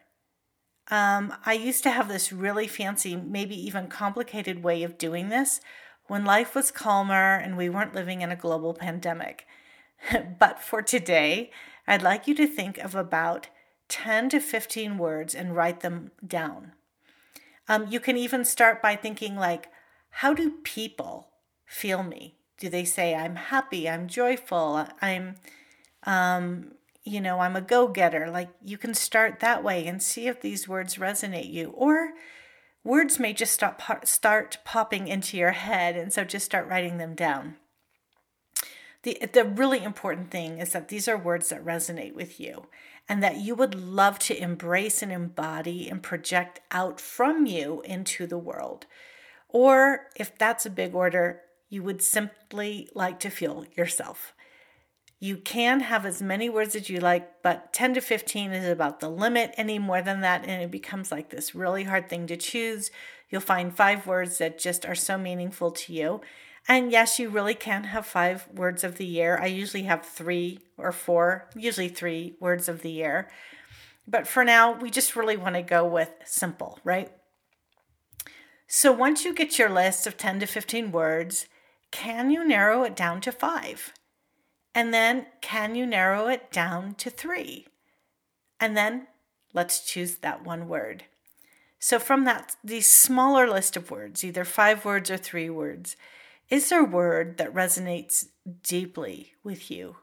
Um, 0.90 1.34
I 1.46 1.52
used 1.52 1.84
to 1.84 1.92
have 1.92 2.08
this 2.08 2.32
really 2.32 2.68
fancy, 2.70 3.18
maybe 3.18 3.68
even 3.68 3.88
complicated 3.88 4.64
way 4.64 4.84
of 4.84 4.98
doing 4.98 5.28
this 5.28 5.60
when 6.08 6.24
life 6.24 6.56
was 6.56 6.72
calmer 6.72 7.36
and 7.36 7.58
we 7.58 7.68
weren't 7.68 7.94
living 7.94 8.22
in 8.22 8.32
a 8.32 8.38
global 8.38 8.74
pandemic. 8.74 9.46
but 10.40 10.62
for 10.62 10.82
today, 10.82 11.52
I'd 11.86 12.02
like 12.02 12.30
you 12.30 12.36
to 12.36 12.48
think 12.48 12.78
of 12.78 12.96
about 12.96 13.50
10 13.90 14.30
to 14.30 14.40
15 14.40 14.98
words 14.98 15.36
and 15.36 15.56
write 15.56 15.82
them 15.82 16.12
down. 16.26 16.74
Um, 17.68 17.88
you 17.90 18.00
can 18.00 18.18
even 18.18 18.46
start 18.46 18.82
by 18.82 18.96
thinking, 18.96 19.36
like, 19.36 19.70
how 20.10 20.34
do 20.34 20.52
people 20.64 21.30
feel 21.66 22.04
me? 22.04 22.36
Do 22.58 22.70
they 22.70 22.86
say, 22.86 23.16
I'm 23.16 23.36
happy, 23.36 23.90
I'm 23.90 24.08
joyful, 24.08 24.88
I'm 25.02 25.36
um, 26.06 26.72
you 27.06 27.22
know, 27.22 27.40
I'm 27.40 27.56
a 27.56 27.62
go 27.62 27.88
getter. 27.88 28.30
Like 28.30 28.50
you 28.64 28.78
can 28.78 28.94
start 28.94 29.40
that 29.40 29.64
way 29.64 29.86
and 29.86 30.02
see 30.02 30.28
if 30.28 30.42
these 30.42 30.68
words 30.68 30.96
resonate 30.96 31.52
you. 31.52 31.70
Or 31.76 32.14
words 32.84 33.20
may 33.20 33.32
just 33.32 33.54
stop, 33.54 33.82
start 34.06 34.58
popping 34.66 35.08
into 35.08 35.38
your 35.38 35.52
head. 35.52 35.96
And 35.96 36.12
so 36.12 36.24
just 36.24 36.46
start 36.46 36.68
writing 36.68 36.98
them 36.98 37.14
down. 37.14 37.58
The, 39.04 39.20
the 39.32 39.46
really 39.46 39.84
important 39.84 40.32
thing 40.32 40.58
is 40.58 40.72
that 40.72 40.88
these 40.88 41.08
are 41.08 41.18
words 41.18 41.50
that 41.50 41.64
resonate 41.64 42.16
with 42.16 42.40
you 42.40 42.66
and 43.08 43.22
that 43.22 43.38
you 43.38 43.56
would 43.56 43.76
love 43.76 44.20
to 44.20 44.42
embrace 44.42 45.02
and 45.02 45.12
embody 45.12 45.90
and 45.90 46.02
project 46.02 46.60
out 46.72 47.00
from 47.00 47.46
you 47.46 47.82
into 47.86 48.26
the 48.26 48.38
world. 48.38 48.86
Or 49.50 50.08
if 50.16 50.38
that's 50.38 50.66
a 50.66 50.72
big 50.72 50.96
order, 50.96 51.42
you 51.70 51.84
would 51.84 52.02
simply 52.02 52.90
like 52.94 53.20
to 53.22 53.30
feel 53.30 53.66
yourself. 53.76 54.34
You 55.20 55.38
can 55.38 55.80
have 55.80 56.06
as 56.06 56.22
many 56.22 56.50
words 56.50 56.76
as 56.76 56.90
you 56.90 57.00
like, 57.00 57.42
but 57.42 57.72
10 57.74 57.94
to 57.96 58.02
15 58.02 58.52
is 58.52 58.68
about 58.68 59.00
the 59.00 59.10
limit. 59.10 59.54
Any 59.58 59.80
more 59.80 60.02
than 60.02 60.22
that, 60.22 60.46
and 60.46 60.62
it 60.62 60.72
becomes 60.72 61.12
like 61.12 61.30
this 61.30 61.56
really 61.56 61.84
hard 61.86 62.10
thing 62.10 62.28
to 62.28 62.38
choose. 62.38 62.92
You'll 63.30 63.42
find 63.42 63.76
five 63.76 64.06
words 64.06 64.38
that 64.40 64.60
just 64.60 64.86
are 64.86 64.96
so 64.96 65.18
meaningful 65.18 65.72
to 65.72 65.94
you. 65.94 66.22
And 66.68 66.92
yes, 66.92 67.20
you 67.20 67.30
really 67.30 67.54
can 67.54 67.86
have 67.86 68.06
five 68.06 68.48
words 68.54 68.84
of 68.84 68.98
the 68.98 69.06
year. 69.06 69.38
I 69.40 69.46
usually 69.46 69.84
have 69.84 70.06
three 70.06 70.60
or 70.78 70.92
four, 70.92 71.48
usually 71.56 71.90
three 71.90 72.36
words 72.40 72.68
of 72.68 72.82
the 72.82 72.90
year. 72.90 73.30
But 74.08 74.28
for 74.28 74.44
now, 74.44 74.74
we 74.74 74.90
just 74.90 75.16
really 75.16 75.38
want 75.38 75.56
to 75.56 75.62
go 75.62 75.86
with 75.86 76.12
simple, 76.26 76.80
right? 76.84 77.12
So 78.68 78.92
once 78.92 79.24
you 79.24 79.34
get 79.34 79.60
your 79.60 79.70
list 79.70 80.08
of 80.08 80.18
10 80.18 80.40
to 80.40 80.46
15 80.48 80.92
words, 80.92 81.48
can 81.92 82.32
you 82.32 82.44
narrow 82.44 82.84
it 82.84 82.96
down 82.96 83.22
to 83.22 83.32
five? 83.32 83.94
And 84.74 84.94
then 84.94 85.28
can 85.42 85.76
you 85.76 85.86
narrow 85.86 86.28
it 86.28 86.52
down 86.52 86.96
to 86.96 87.10
three? 87.10 87.68
And 88.60 88.76
then 88.76 89.08
let's 89.54 89.80
choose 89.80 90.18
that 90.18 90.44
one 90.44 90.68
word. 90.68 91.06
So 91.80 92.00
from 92.00 92.26
that 92.26 92.56
the 92.64 92.82
smaller 92.82 93.48
list 93.48 93.78
of 93.78 93.92
words, 93.92 94.24
either 94.24 94.44
five 94.44 94.84
words 94.84 95.12
or 95.12 95.18
three 95.18 95.50
words, 95.50 95.96
is 96.50 96.70
there 96.70 96.82
a 96.82 96.86
word 96.86 97.38
that 97.38 97.54
resonates 97.54 98.28
deeply 98.64 99.34
with 99.44 99.72
you? 99.72 99.98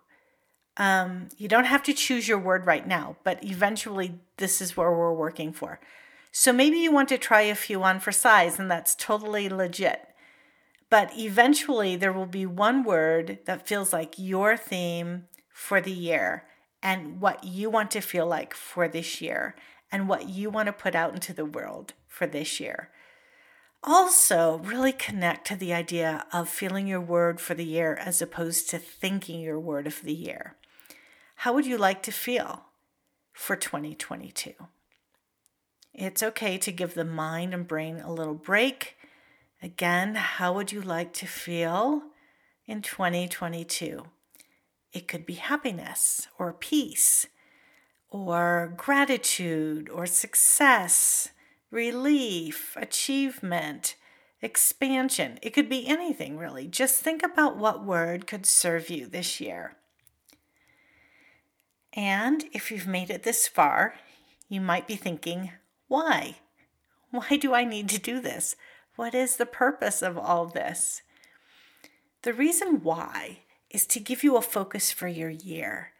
Um, 0.77 1.29
you 1.37 1.49
don't 1.49 1.65
have 1.65 1.83
to 1.85 1.93
choose 1.93 2.27
your 2.27 2.39
word 2.39 2.67
right 2.67 2.87
now, 2.87 3.17
but 3.25 3.45
eventually 3.45 4.21
this 4.39 4.61
is 4.61 4.77
where 4.77 4.91
we're 4.91 5.13
working 5.13 5.53
for. 5.53 5.81
So 6.33 6.53
maybe 6.53 6.79
you 6.79 6.91
want 6.91 7.11
to 7.11 7.19
try 7.19 7.43
a 7.43 7.55
few 7.55 7.83
on 7.83 8.01
for 8.01 8.11
size, 8.11 8.59
and 8.59 8.71
that's 8.71 8.95
totally 8.95 9.49
legit. 9.51 10.09
But 10.89 11.11
eventually, 11.17 11.95
there 11.97 12.13
will 12.13 12.27
be 12.27 12.47
one 12.47 12.85
word 12.85 13.39
that 13.45 13.67
feels 13.67 13.93
like 13.93 14.15
your 14.19 14.57
theme 14.57 15.25
for 15.51 15.81
the 15.81 15.93
year 15.93 16.45
and 16.83 17.21
what 17.21 17.45
you 17.45 17.71
want 17.71 17.91
to 17.93 18.01
feel 18.01 18.27
like 18.27 18.55
for 18.55 18.89
this 18.89 19.21
year 19.21 19.55
and 19.91 20.09
what 20.09 20.29
you 20.29 20.51
want 20.51 20.67
to 20.67 20.73
put 20.73 20.95
out 20.95 21.15
into 21.15 21.33
the 21.33 21.45
world 21.45 21.93
for 22.09 22.27
this 22.27 22.61
year. 22.61 22.91
Also, 23.85 24.59
really 24.59 24.93
connect 24.93 25.47
to 25.49 25.57
the 25.57 25.73
idea 25.73 26.25
of 26.33 26.49
feeling 26.49 26.87
your 26.87 27.01
word 27.01 27.41
for 27.41 27.55
the 27.55 27.65
year 27.65 27.97
as 27.97 28.23
opposed 28.23 28.71
to 28.71 28.79
thinking 28.79 29.41
your 29.41 29.59
word 29.59 29.87
of 29.87 30.03
the 30.03 30.13
year. 30.13 30.57
How 31.37 31.53
would 31.53 31.67
you 31.67 31.77
like 31.77 32.03
to 32.05 32.13
feel 32.13 32.67
for 33.33 33.57
2022? 33.57 34.53
It's 35.93 36.23
okay 36.23 36.59
to 36.59 36.73
give 36.73 36.95
the 36.95 37.05
mind 37.05 37.53
and 37.53 37.67
brain 37.67 37.99
a 37.99 38.13
little 38.13 38.35
break 38.35 38.97
Again, 39.63 40.17
how 40.17 40.53
would 40.55 40.73
you 40.73 40.81
like 40.81 41.13
to 41.15 41.27
feel 41.27 42.03
in 42.67 42.83
2022? 42.83 44.07
It 44.93 45.07
could 45.07 45.25
be 45.25 45.35
happiness 45.35 46.27
or 46.37 46.53
peace 46.53 47.29
or 48.11 48.75
gratitude 48.77 49.89
or 49.89 50.05
success, 50.07 51.29
relief, 51.73 52.77
achievement, 52.77 53.97
expansion. 54.41 55.39
It 55.43 55.51
could 55.51 55.69
be 55.69 55.89
anything 55.89 56.39
really. 56.39 56.69
Just 56.69 57.01
think 57.01 57.25
about 57.25 57.57
what 57.57 57.85
word 57.85 58.29
could 58.29 58.47
serve 58.47 58.91
you 58.91 59.07
this 59.07 59.41
year. 59.41 59.77
And 61.95 62.45
if 62.53 62.71
you've 62.71 62.87
made 62.87 63.11
it 63.11 63.25
this 63.25 63.49
far, 63.49 63.95
you 64.49 64.61
might 64.61 64.87
be 64.87 64.97
thinking, 64.97 65.53
why? 65.89 66.37
Why 67.11 67.37
do 67.37 67.55
I 67.55 67.65
need 67.65 67.89
to 67.91 67.99
do 67.99 68.21
this? 68.21 68.55
What 68.97 69.15
is 69.15 69.37
the 69.37 69.47
purpose 69.47 70.03
of 70.03 70.17
all 70.17 70.47
this? 70.47 71.03
The 72.23 72.33
reason 72.33 72.83
why 72.83 73.41
is 73.71 73.87
to 73.87 74.01
give 74.01 74.23
you 74.23 74.37
a 74.37 74.43
focus 74.43 74.93
for 74.93 75.09
your 75.09 75.31
year. 75.31 75.92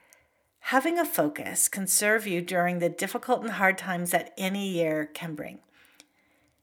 Having 0.67 0.99
a 0.99 1.05
focus 1.05 1.69
can 1.69 1.87
serve 1.87 2.27
you 2.27 2.41
during 2.41 2.79
the 2.79 2.89
difficult 2.89 3.43
and 3.43 3.53
hard 3.53 3.77
times 3.77 4.11
that 4.11 4.33
any 4.39 4.69
year 4.69 5.11
can 5.13 5.35
bring. 5.35 5.59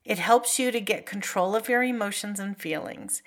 It 0.03 0.17
helps 0.17 0.57
you 0.57 0.71
to 0.71 0.81
get 0.81 1.05
control 1.05 1.55
of 1.55 1.69
your 1.69 1.83
emotions 1.83 2.39
and 2.39 2.57
feelings. 2.57 3.21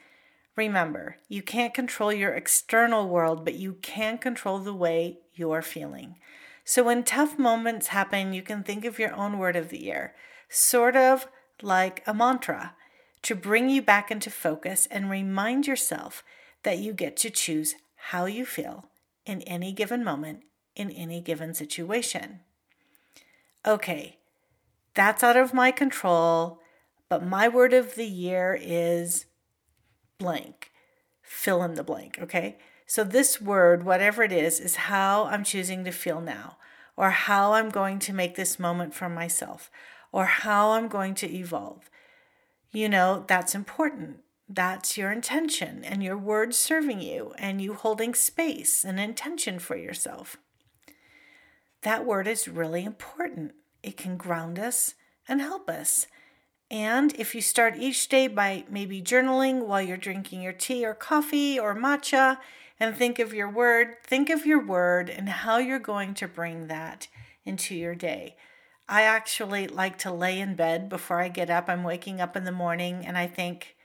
Remember, 0.56 1.18
you 1.28 1.40
can't 1.40 1.72
control 1.72 2.12
your 2.12 2.32
external 2.32 3.08
world, 3.08 3.44
but 3.44 3.54
you 3.54 3.74
can 3.82 4.18
control 4.18 4.58
the 4.58 4.74
way 4.74 5.18
you're 5.34 5.62
feeling. 5.62 6.16
So 6.64 6.82
when 6.82 7.04
tough 7.04 7.38
moments 7.38 7.88
happen, 7.88 8.32
you 8.32 8.42
can 8.42 8.64
think 8.64 8.84
of 8.84 8.98
your 8.98 9.14
own 9.14 9.38
word 9.38 9.56
of 9.56 9.68
the 9.68 9.82
year, 9.82 10.14
sort 10.48 10.96
of 10.96 11.28
like 11.62 12.02
a 12.06 12.14
mantra 12.14 12.74
to 13.22 13.34
bring 13.36 13.70
you 13.70 13.82
back 13.82 14.10
into 14.10 14.30
focus 14.30 14.88
and 14.90 15.08
remind 15.08 15.66
yourself 15.66 16.24
that 16.64 16.78
you 16.78 16.92
get 16.92 17.16
to 17.18 17.30
choose 17.30 17.76
how 18.08 18.26
you 18.26 18.44
feel 18.44 18.86
in 19.24 19.42
any 19.42 19.72
given 19.72 20.02
moment, 20.02 20.40
in 20.74 20.90
any 20.90 21.20
given 21.20 21.54
situation. 21.54 22.40
Okay, 23.66 24.18
that's 24.94 25.22
out 25.22 25.36
of 25.36 25.54
my 25.54 25.70
control, 25.70 26.60
but 27.08 27.24
my 27.24 27.48
word 27.48 27.72
of 27.72 27.94
the 27.94 28.06
year 28.06 28.58
is 28.60 29.26
blank. 30.18 30.70
Fill 31.22 31.62
in 31.62 31.74
the 31.74 31.84
blank, 31.84 32.18
okay? 32.20 32.58
So, 32.86 33.04
this 33.04 33.40
word, 33.40 33.84
whatever 33.84 34.22
it 34.22 34.32
is, 34.32 34.60
is 34.60 34.76
how 34.76 35.24
I'm 35.24 35.44
choosing 35.44 35.84
to 35.84 35.92
feel 35.92 36.20
now, 36.20 36.58
or 36.96 37.10
how 37.10 37.52
I'm 37.52 37.70
going 37.70 37.98
to 38.00 38.12
make 38.12 38.34
this 38.34 38.58
moment 38.58 38.92
for 38.92 39.08
myself, 39.08 39.70
or 40.10 40.26
how 40.26 40.72
I'm 40.72 40.88
going 40.88 41.14
to 41.16 41.30
evolve. 41.30 41.88
you 42.72 42.88
know, 42.88 43.24
that's 43.28 43.54
important. 43.54 44.20
That's 44.48 44.98
your 44.98 45.10
intention 45.12 45.84
and 45.84 46.02
your 46.02 46.16
words 46.18 46.58
serving 46.58 47.00
you 47.00 47.32
and 47.38 47.60
you 47.62 47.74
holding 47.74 48.14
space 48.14 48.84
and 48.84 49.00
intention 49.00 49.58
for 49.58 49.76
yourself. 49.76 50.36
That 51.82 52.06
word 52.06 52.28
is 52.28 52.48
really 52.48 52.84
important. 52.84 53.52
It 53.82 53.96
can 53.96 54.16
ground 54.16 54.58
us 54.58 54.94
and 55.28 55.40
help 55.40 55.68
us. 55.68 56.06
And 56.70 57.12
if 57.18 57.34
you 57.34 57.40
start 57.42 57.76
each 57.76 58.08
day 58.08 58.28
by 58.28 58.64
maybe 58.70 59.02
journaling 59.02 59.66
while 59.66 59.82
you're 59.82 59.96
drinking 59.96 60.40
your 60.42 60.52
tea 60.52 60.86
or 60.86 60.94
coffee 60.94 61.58
or 61.58 61.74
matcha 61.74 62.38
and 62.80 62.96
think 62.96 63.18
of 63.18 63.34
your 63.34 63.50
word, 63.50 63.96
think 64.04 64.30
of 64.30 64.46
your 64.46 64.64
word 64.64 65.10
and 65.10 65.28
how 65.28 65.58
you're 65.58 65.78
going 65.78 66.14
to 66.14 66.26
bring 66.28 66.68
that 66.68 67.08
into 67.44 67.74
your 67.74 67.94
day. 67.94 68.36
I 68.88 69.02
actually 69.02 69.68
like 69.68 69.98
to 69.98 70.12
lay 70.12 70.40
in 70.40 70.54
bed 70.54 70.88
before 70.88 71.20
I 71.20 71.28
get 71.28 71.50
up. 71.50 71.68
I'm 71.68 71.82
waking 71.82 72.20
up 72.20 72.36
in 72.36 72.44
the 72.44 72.52
morning 72.52 73.04
and 73.04 73.18
I 73.18 73.26
think, 73.26 73.76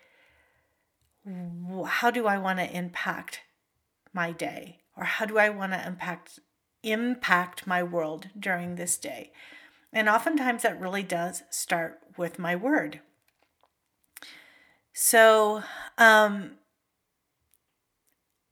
how 1.85 2.09
do 2.09 2.25
I 2.25 2.37
want 2.37 2.59
to 2.59 2.75
impact 2.75 3.41
my 4.13 4.31
day? 4.31 4.79
Or 4.95 5.03
how 5.03 5.25
do 5.25 5.37
I 5.37 5.49
want 5.49 5.73
to 5.73 5.85
impact 5.85 6.39
impact 6.91 7.67
my 7.67 7.83
world 7.83 8.29
during 8.39 8.75
this 8.75 8.97
day? 8.97 9.31
And 9.93 10.09
oftentimes 10.09 10.63
that 10.63 10.79
really 10.79 11.03
does 11.03 11.43
start 11.49 11.99
with 12.17 12.39
my 12.39 12.55
word. 12.55 13.01
So, 14.93 15.63
um, 15.97 16.51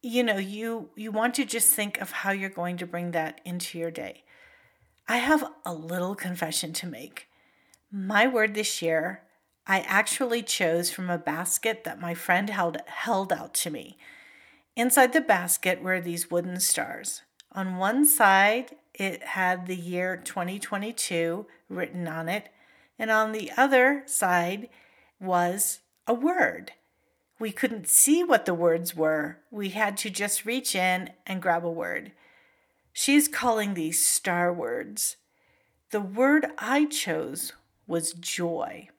you 0.02 0.22
know, 0.22 0.38
you 0.38 0.90
you 0.96 1.12
want 1.12 1.34
to 1.36 1.46
just 1.46 1.74
think 1.74 2.00
of 2.00 2.12
how 2.12 2.32
you're 2.32 2.50
going 2.52 2.78
to 2.78 2.86
bring 2.86 3.12
that 3.12 3.42
into 3.44 3.80
your 3.80 3.90
day. 3.90 4.24
I 5.08 5.18
have 5.18 5.52
a 5.66 5.74
little 5.74 6.16
confession 6.16 6.74
to 6.74 6.88
make. 6.88 7.28
My 7.92 8.28
word 8.28 8.54
this 8.54 8.82
year, 8.82 9.24
I 9.66 9.80
actually 9.82 10.44
chose 10.44 10.92
from 10.92 11.10
a 11.10 11.18
basket 11.18 11.84
that 11.84 12.00
my 12.00 12.14
friend 12.14 12.50
held 12.50 12.78
held 12.86 13.34
out 13.34 13.56
to 13.56 13.72
me. 13.72 13.98
Inside 14.76 15.14
the 15.14 15.22
basket 15.22 15.82
were 15.82 16.00
these 16.00 16.30
wooden 16.30 16.60
stars. 16.60 17.24
On 17.56 17.78
one 17.78 18.06
side, 18.06 18.76
it 18.94 19.24
had 19.24 19.66
the 19.66 19.78
year 19.78 20.18
2022 20.18 21.46
written 21.70 22.06
on 22.06 22.28
it, 22.28 22.50
and 23.00 23.10
on 23.10 23.32
the 23.32 23.50
other 23.56 24.04
side 24.06 24.68
was 25.22 25.80
a 26.06 26.14
word. 26.14 26.74
We 27.40 27.54
couldn't 27.54 27.88
see 27.88 28.26
what 28.26 28.46
the 28.46 28.54
words 28.54 28.94
were. 28.94 29.40
We 29.52 29.70
had 29.70 29.96
to 29.98 30.10
just 30.10 30.46
reach 30.46 30.76
in 30.76 31.12
and 31.26 31.42
grab 31.42 31.64
a 31.64 31.72
word. 31.72 32.12
She's 32.92 33.30
calling 33.30 33.74
these 33.74 34.06
star 34.06 34.52
words. 34.52 35.16
The 35.92 36.02
word 36.02 36.48
I 36.58 36.86
chose 36.86 37.54
was 37.88 38.12
joy. 38.12 38.90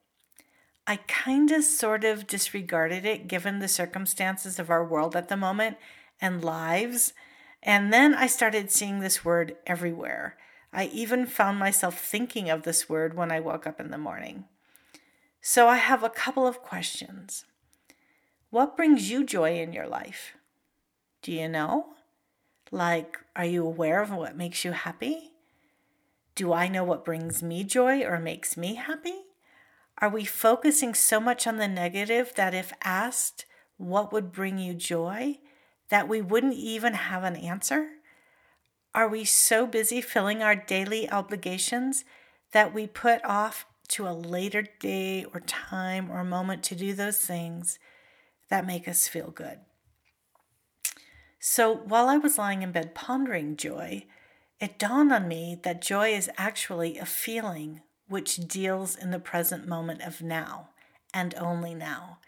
I 0.87 0.97
kind 1.09 1.51
of 1.51 1.63
sort 1.63 2.05
of 2.05 2.27
disregarded 2.27 3.05
it 3.05 3.29
given 3.29 3.59
the 3.59 3.69
circumstances 3.69 4.59
of 4.59 4.71
our 4.71 4.85
world 4.85 5.15
at 5.15 5.29
the 5.29 5.37
moment 5.37 5.77
and 6.23 6.43
lives. 6.43 7.13
And 7.67 7.93
then 7.93 8.15
I 8.15 8.29
started 8.29 8.71
seeing 8.71 9.01
this 9.01 9.25
word 9.25 9.57
everywhere. 9.67 10.37
I 10.73 10.87
even 10.87 11.27
found 11.27 11.59
myself 11.59 11.99
thinking 11.99 12.49
of 12.49 12.63
this 12.63 12.89
word 12.89 13.15
when 13.15 13.33
I 13.33 13.41
woke 13.41 13.67
up 13.67 13.81
in 13.81 13.91
the 13.91 13.99
morning. 13.99 14.45
So 15.41 15.67
I 15.67 15.77
have 15.77 16.05
a 16.05 16.09
couple 16.09 16.47
of 16.47 16.63
questions. 16.63 17.45
What 18.51 18.77
brings 18.77 19.11
you 19.11 19.25
joy 19.25 19.59
in 19.59 19.73
your 19.73 19.89
life? 19.89 20.35
Do 21.23 21.33
you 21.33 21.49
know? 21.49 21.95
Like, 22.71 23.19
are 23.35 23.45
you 23.45 23.67
aware 23.67 24.01
of 24.01 24.13
what 24.13 24.37
makes 24.37 24.65
you 24.65 24.71
happy? 24.71 25.33
Do 26.37 26.53
I 26.53 26.69
know 26.69 26.85
what 26.85 27.05
brings 27.05 27.43
me 27.43 27.65
joy 27.65 28.03
or 28.03 28.21
makes 28.21 28.57
me 28.57 28.77
happy? 28.77 29.23
Are 29.99 30.09
we 30.09 30.25
focusing 30.25 30.95
so 30.95 31.19
much 31.19 31.49
on 31.49 31.57
the 31.57 31.67
negative 31.67 32.33
that 32.37 32.55
if 32.55 32.73
asked 32.85 33.45
what 33.77 34.13
would 34.13 34.31
bring 34.31 34.59
you 34.59 34.75
joy, 34.75 35.39
that 35.89 36.09
we 36.09 36.21
wouldn't 36.21 36.55
even 36.55 36.95
have 36.95 37.25
an 37.25 37.37
answer? 37.37 37.89
Are 38.95 39.09
we 39.09 39.25
so 39.25 39.67
busy 39.67 40.01
filling 40.01 40.43
our 40.43 40.57
daily 40.57 41.09
obligations 41.11 42.05
that 42.53 42.73
we 42.73 42.87
put 42.87 43.25
off 43.25 43.67
to 43.89 44.09
a 44.09 44.11
later 44.11 44.65
day 44.81 45.25
or 45.33 45.41
time 45.41 46.11
or 46.11 46.25
moment 46.25 46.63
to 46.65 46.75
do 46.75 46.95
those 46.95 47.19
things 47.19 47.79
that 48.49 48.67
make 48.67 48.89
us 48.89 49.07
feel 49.07 49.31
good? 49.31 49.61
So 51.39 51.75
while 51.75 52.09
I 52.09 52.17
was 52.17 52.39
lying 52.39 52.63
in 52.63 52.73
bed 52.73 52.95
pondering 52.95 53.57
joy, 53.57 54.07
it 54.59 54.79
dawned 54.79 55.13
on 55.13 55.29
me 55.29 55.61
that 55.63 55.83
joy 55.83 56.15
is 56.15 56.31
actually 56.39 56.99
a 56.99 57.05
feeling 57.07 57.83
which 58.09 58.37
deals 58.49 58.97
in 58.97 59.11
the 59.11 59.19
present 59.19 59.69
moment 59.69 60.03
of 60.03 60.23
now 60.23 60.71
and 61.13 61.35
only 61.37 61.75
now. 61.75 62.19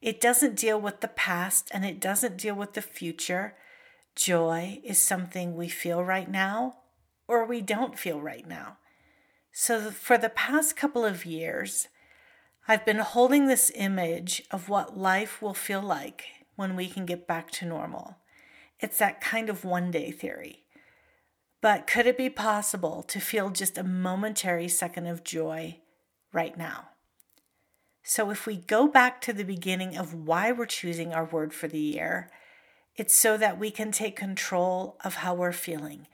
It 0.00 0.20
doesn't 0.20 0.56
deal 0.56 0.80
with 0.80 1.00
the 1.00 1.08
past 1.08 1.70
and 1.72 1.84
it 1.84 2.00
doesn't 2.00 2.36
deal 2.36 2.54
with 2.54 2.74
the 2.74 2.82
future. 2.82 3.54
Joy 4.14 4.80
is 4.84 5.00
something 5.00 5.56
we 5.56 5.68
feel 5.68 6.04
right 6.04 6.30
now 6.30 6.76
or 7.28 7.44
we 7.44 7.60
don't 7.60 7.98
feel 7.98 8.20
right 8.20 8.46
now. 8.46 8.78
So, 9.52 9.90
for 9.90 10.18
the 10.18 10.28
past 10.28 10.76
couple 10.76 11.04
of 11.04 11.24
years, 11.24 11.88
I've 12.68 12.84
been 12.84 12.98
holding 12.98 13.46
this 13.46 13.72
image 13.74 14.42
of 14.50 14.68
what 14.68 14.98
life 14.98 15.40
will 15.40 15.54
feel 15.54 15.80
like 15.80 16.24
when 16.56 16.76
we 16.76 16.88
can 16.88 17.06
get 17.06 17.26
back 17.26 17.50
to 17.52 17.66
normal. 17.66 18.16
It's 18.80 18.98
that 18.98 19.20
kind 19.20 19.48
of 19.48 19.64
one 19.64 19.90
day 19.90 20.10
theory. 20.10 20.64
But 21.62 21.86
could 21.86 22.06
it 22.06 22.18
be 22.18 22.28
possible 22.28 23.02
to 23.04 23.18
feel 23.18 23.50
just 23.50 23.78
a 23.78 23.82
momentary 23.82 24.68
second 24.68 25.06
of 25.06 25.24
joy 25.24 25.78
right 26.32 26.56
now? 26.56 26.88
So, 28.08 28.30
if 28.30 28.46
we 28.46 28.56
go 28.56 28.86
back 28.86 29.20
to 29.22 29.32
the 29.32 29.42
beginning 29.42 29.96
of 29.96 30.14
why 30.14 30.52
we're 30.52 30.66
choosing 30.66 31.12
our 31.12 31.24
word 31.24 31.52
for 31.52 31.66
the 31.66 31.80
year, 31.80 32.30
it's 32.94 33.12
so 33.12 33.36
that 33.36 33.58
we 33.58 33.72
can 33.72 33.90
take 33.90 34.14
control 34.14 34.96
of 35.02 35.16
how 35.16 35.34
we're 35.34 35.50
feeling, 35.50 36.06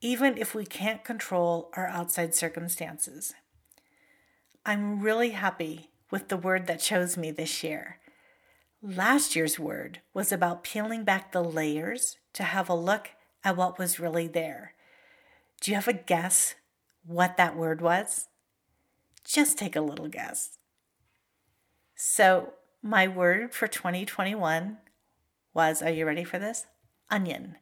even 0.00 0.38
if 0.38 0.54
we 0.54 0.64
can't 0.64 1.02
control 1.02 1.68
our 1.74 1.88
outside 1.88 2.32
circumstances. 2.32 3.34
I'm 4.64 5.00
really 5.00 5.30
happy 5.30 5.90
with 6.12 6.28
the 6.28 6.36
word 6.36 6.68
that 6.68 6.78
chose 6.78 7.16
me 7.16 7.32
this 7.32 7.64
year. 7.64 7.98
Last 8.80 9.34
year's 9.34 9.58
word 9.58 10.00
was 10.14 10.30
about 10.30 10.62
peeling 10.62 11.02
back 11.02 11.32
the 11.32 11.42
layers 11.42 12.18
to 12.34 12.44
have 12.44 12.68
a 12.68 12.74
look 12.74 13.10
at 13.42 13.56
what 13.56 13.80
was 13.80 13.98
really 13.98 14.28
there. 14.28 14.74
Do 15.60 15.72
you 15.72 15.74
have 15.74 15.88
a 15.88 15.92
guess 15.92 16.54
what 17.04 17.36
that 17.36 17.56
word 17.56 17.80
was? 17.80 18.28
Just 19.24 19.58
take 19.58 19.74
a 19.74 19.80
little 19.80 20.06
guess. 20.06 20.58
So, 22.04 22.54
my 22.82 23.06
word 23.06 23.54
for 23.54 23.68
2021 23.68 24.78
was 25.54 25.80
are 25.82 25.88
you 25.88 26.04
ready 26.04 26.24
for 26.24 26.36
this? 26.36 26.66
Onion. 27.10 27.58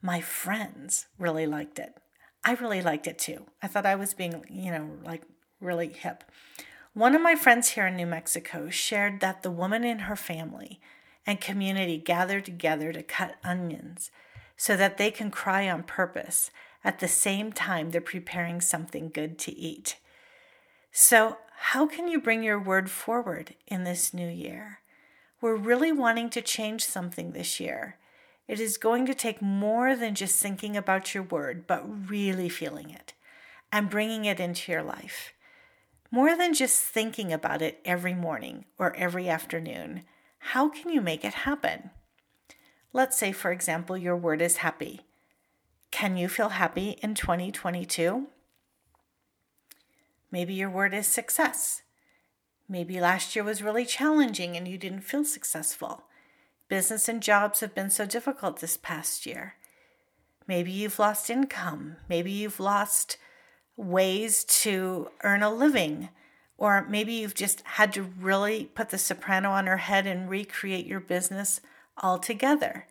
My 0.00 0.20
friends 0.20 1.06
really 1.18 1.44
liked 1.44 1.80
it. 1.80 1.94
I 2.44 2.54
really 2.54 2.80
liked 2.80 3.08
it 3.08 3.18
too. 3.18 3.46
I 3.60 3.66
thought 3.66 3.84
I 3.84 3.96
was 3.96 4.14
being, 4.14 4.44
you 4.48 4.70
know, 4.70 4.90
like 5.04 5.24
really 5.60 5.88
hip. 5.88 6.22
One 6.94 7.16
of 7.16 7.20
my 7.20 7.34
friends 7.34 7.70
here 7.70 7.88
in 7.88 7.96
New 7.96 8.06
Mexico 8.06 8.70
shared 8.70 9.18
that 9.18 9.42
the 9.42 9.50
woman 9.50 9.82
in 9.82 9.98
her 10.00 10.16
family 10.16 10.80
and 11.26 11.40
community 11.40 11.98
gathered 11.98 12.44
together 12.44 12.92
to 12.92 13.02
cut 13.02 13.38
onions 13.42 14.12
so 14.56 14.76
that 14.76 14.98
they 14.98 15.10
can 15.10 15.32
cry 15.32 15.68
on 15.68 15.82
purpose 15.82 16.52
at 16.84 17.00
the 17.00 17.08
same 17.08 17.52
time 17.52 17.90
they're 17.90 18.00
preparing 18.00 18.60
something 18.60 19.10
good 19.12 19.36
to 19.40 19.52
eat. 19.52 19.96
So, 20.92 21.38
how 21.56 21.86
can 21.86 22.08
you 22.08 22.20
bring 22.20 22.42
your 22.42 22.58
word 22.58 22.90
forward 22.90 23.54
in 23.66 23.84
this 23.84 24.12
new 24.12 24.28
year? 24.28 24.80
We're 25.40 25.56
really 25.56 25.92
wanting 25.92 26.30
to 26.30 26.42
change 26.42 26.84
something 26.84 27.32
this 27.32 27.58
year. 27.58 27.96
It 28.46 28.60
is 28.60 28.76
going 28.76 29.06
to 29.06 29.14
take 29.14 29.40
more 29.40 29.96
than 29.96 30.14
just 30.14 30.40
thinking 30.40 30.76
about 30.76 31.14
your 31.14 31.22
word, 31.22 31.66
but 31.66 32.10
really 32.10 32.48
feeling 32.48 32.90
it 32.90 33.14
and 33.72 33.90
bringing 33.90 34.24
it 34.24 34.38
into 34.38 34.70
your 34.70 34.82
life. 34.82 35.32
More 36.10 36.36
than 36.36 36.52
just 36.52 36.82
thinking 36.82 37.32
about 37.32 37.62
it 37.62 37.80
every 37.84 38.14
morning 38.14 38.66
or 38.78 38.94
every 38.96 39.28
afternoon, 39.28 40.02
how 40.38 40.68
can 40.68 40.90
you 40.90 41.00
make 41.00 41.24
it 41.24 41.34
happen? 41.34 41.90
Let's 42.92 43.16
say, 43.16 43.32
for 43.32 43.50
example, 43.50 43.96
your 43.96 44.16
word 44.16 44.42
is 44.42 44.58
happy. 44.58 45.00
Can 45.90 46.16
you 46.16 46.28
feel 46.28 46.50
happy 46.50 46.98
in 47.02 47.14
2022? 47.14 48.26
Maybe 50.32 50.54
your 50.54 50.70
word 50.70 50.94
is 50.94 51.06
success. 51.06 51.82
Maybe 52.68 53.00
last 53.00 53.36
year 53.36 53.44
was 53.44 53.62
really 53.62 53.84
challenging 53.84 54.56
and 54.56 54.66
you 54.66 54.78
didn't 54.78 55.02
feel 55.02 55.24
successful. 55.24 56.04
Business 56.68 57.06
and 57.06 57.22
jobs 57.22 57.60
have 57.60 57.74
been 57.74 57.90
so 57.90 58.06
difficult 58.06 58.58
this 58.60 58.78
past 58.78 59.26
year. 59.26 59.56
Maybe 60.48 60.72
you've 60.72 60.98
lost 60.98 61.28
income. 61.28 61.96
Maybe 62.08 62.32
you've 62.32 62.58
lost 62.58 63.18
ways 63.76 64.42
to 64.44 65.10
earn 65.22 65.42
a 65.42 65.52
living. 65.52 66.08
Or 66.56 66.86
maybe 66.88 67.12
you've 67.12 67.34
just 67.34 67.60
had 67.62 67.92
to 67.92 68.02
really 68.02 68.70
put 68.74 68.88
the 68.88 68.98
soprano 68.98 69.50
on 69.50 69.66
her 69.66 69.76
head 69.78 70.06
and 70.06 70.30
recreate 70.30 70.86
your 70.86 71.00
business 71.00 71.60
altogether. 72.02 72.86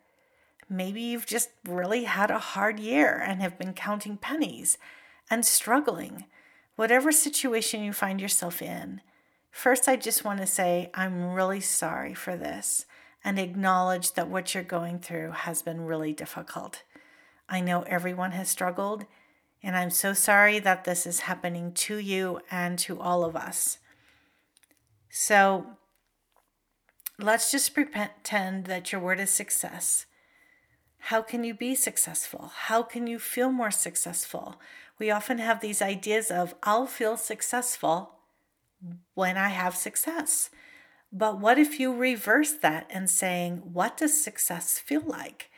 Maybe 0.69 1.01
you've 1.01 1.25
just 1.25 1.49
really 1.67 2.04
had 2.04 2.30
a 2.30 2.39
hard 2.39 2.80
year 2.80 3.17
and 3.17 3.41
have 3.41 3.58
been 3.58 3.73
counting 3.73 4.17
pennies 4.17 4.77
and 5.30 5.45
struggling. 5.45 6.25
Whatever 6.82 7.12
situation 7.12 7.84
you 7.84 7.94
find 7.94 8.20
yourself 8.20 8.60
in, 8.60 9.02
First, 9.52 9.88
I 9.88 9.98
just 9.98 10.26
want 10.26 10.39
to 10.39 10.48
say 10.48 10.89
I'm 10.96 11.34
really 11.34 11.60
sorry 11.60 12.15
for 12.15 12.36
this 12.36 12.88
and 13.24 13.38
acknowledge 13.38 14.13
that 14.13 14.30
what 14.30 14.56
you're 14.56 14.63
going 14.63 14.98
through 14.98 15.30
has 15.32 15.62
been 15.62 15.86
really 15.86 16.12
difficult. 16.12 16.82
I 17.48 17.62
know 17.62 17.84
everyone 17.84 18.32
has 18.32 18.50
struggled, 18.50 19.06
and 19.62 19.76
I'm 19.76 19.91
so 19.91 20.13
sorry 20.13 20.58
that 20.58 20.84
this 20.84 21.06
is 21.06 21.20
happening 21.20 21.72
to 21.74 21.98
you 21.98 22.39
and 22.50 22.80
to 22.80 23.00
all 23.00 23.24
of 23.24 23.36
us. 23.36 23.78
So 25.12 25.67
let's 27.20 27.52
just 27.52 27.76
pretend 27.76 28.65
that 28.65 28.91
your 28.91 29.02
word 29.02 29.20
is 29.20 29.30
success. 29.30 30.08
How 31.05 31.21
can 31.21 31.43
you 31.43 31.53
be 31.53 31.73
successful? 31.73 32.51
How 32.53 32.83
can 32.83 33.07
you 33.07 33.17
feel 33.17 33.51
more 33.51 33.71
successful? 33.71 34.59
We 34.99 35.09
often 35.09 35.39
have 35.39 35.59
these 35.59 35.81
ideas 35.81 36.29
of, 36.29 36.53
I'll 36.61 36.85
feel 36.85 37.17
successful 37.17 38.11
when 39.15 39.35
I 39.35 39.49
have 39.49 39.75
success. 39.75 40.51
But 41.11 41.39
what 41.39 41.57
if 41.57 41.79
you 41.79 41.93
reverse 41.93 42.53
that 42.53 42.87
and 42.89 43.09
saying, 43.09 43.63
what 43.73 43.97
does 43.97 44.23
success 44.23 44.77
feel 44.77 45.01
like? 45.01 45.49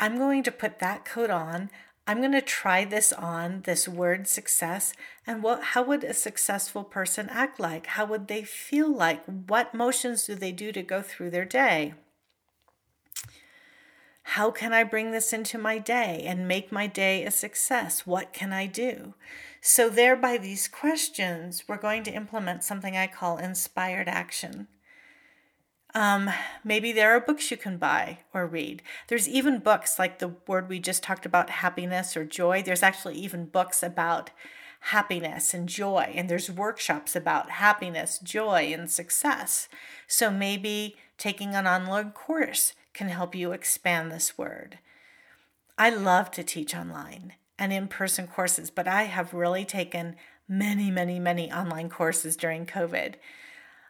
I'm 0.00 0.16
going 0.16 0.42
to 0.44 0.50
put 0.50 0.78
that 0.78 1.04
coat 1.04 1.30
on. 1.30 1.70
I'm 2.06 2.18
going 2.18 2.32
to 2.32 2.40
try 2.40 2.84
this 2.84 3.12
on, 3.12 3.62
this 3.62 3.86
word 3.86 4.26
success, 4.28 4.92
and 5.26 5.42
what 5.42 5.62
how 5.62 5.82
would 5.82 6.04
a 6.04 6.14
successful 6.14 6.84
person 6.84 7.28
act 7.30 7.58
like? 7.58 7.86
How 7.86 8.06
would 8.06 8.28
they 8.28 8.44
feel 8.44 8.88
like? 8.88 9.24
What 9.24 9.74
motions 9.74 10.24
do 10.24 10.36
they 10.36 10.52
do 10.52 10.70
to 10.72 10.82
go 10.82 11.02
through 11.02 11.30
their 11.30 11.44
day? 11.44 11.94
How 14.30 14.50
can 14.50 14.72
I 14.72 14.82
bring 14.82 15.12
this 15.12 15.32
into 15.32 15.56
my 15.56 15.78
day 15.78 16.24
and 16.26 16.48
make 16.48 16.72
my 16.72 16.88
day 16.88 17.24
a 17.24 17.30
success? 17.30 18.08
What 18.08 18.32
can 18.32 18.52
I 18.52 18.66
do? 18.66 19.14
So, 19.60 19.88
there 19.88 20.16
by 20.16 20.36
these 20.36 20.66
questions, 20.66 21.62
we're 21.68 21.76
going 21.76 22.02
to 22.02 22.12
implement 22.12 22.64
something 22.64 22.96
I 22.96 23.06
call 23.06 23.38
inspired 23.38 24.08
action. 24.08 24.66
Um, 25.94 26.28
maybe 26.64 26.90
there 26.90 27.12
are 27.12 27.20
books 27.20 27.52
you 27.52 27.56
can 27.56 27.78
buy 27.78 28.18
or 28.34 28.48
read. 28.48 28.82
There's 29.06 29.28
even 29.28 29.60
books 29.60 29.96
like 29.96 30.18
the 30.18 30.34
word 30.48 30.68
we 30.68 30.80
just 30.80 31.04
talked 31.04 31.24
about, 31.24 31.48
happiness 31.48 32.16
or 32.16 32.24
joy. 32.24 32.64
There's 32.64 32.82
actually 32.82 33.14
even 33.14 33.46
books 33.46 33.80
about 33.80 34.30
happiness 34.80 35.54
and 35.54 35.68
joy, 35.68 36.12
and 36.16 36.28
there's 36.28 36.50
workshops 36.50 37.14
about 37.14 37.50
happiness, 37.50 38.18
joy, 38.18 38.72
and 38.72 38.90
success. 38.90 39.68
So 40.08 40.32
maybe 40.32 40.96
taking 41.16 41.54
an 41.54 41.68
online 41.68 42.10
course 42.10 42.72
can 42.96 43.08
help 43.08 43.34
you 43.34 43.52
expand 43.52 44.10
this 44.10 44.36
word. 44.36 44.78
I 45.78 45.90
love 45.90 46.30
to 46.32 46.42
teach 46.42 46.74
online 46.74 47.34
and 47.58 47.72
in 47.72 47.88
person 47.88 48.26
courses, 48.26 48.70
but 48.70 48.88
I 48.88 49.04
have 49.04 49.34
really 49.34 49.64
taken 49.64 50.16
many, 50.48 50.90
many, 50.90 51.20
many 51.20 51.52
online 51.52 51.90
courses 51.90 52.36
during 52.36 52.66
COVID. 52.66 53.14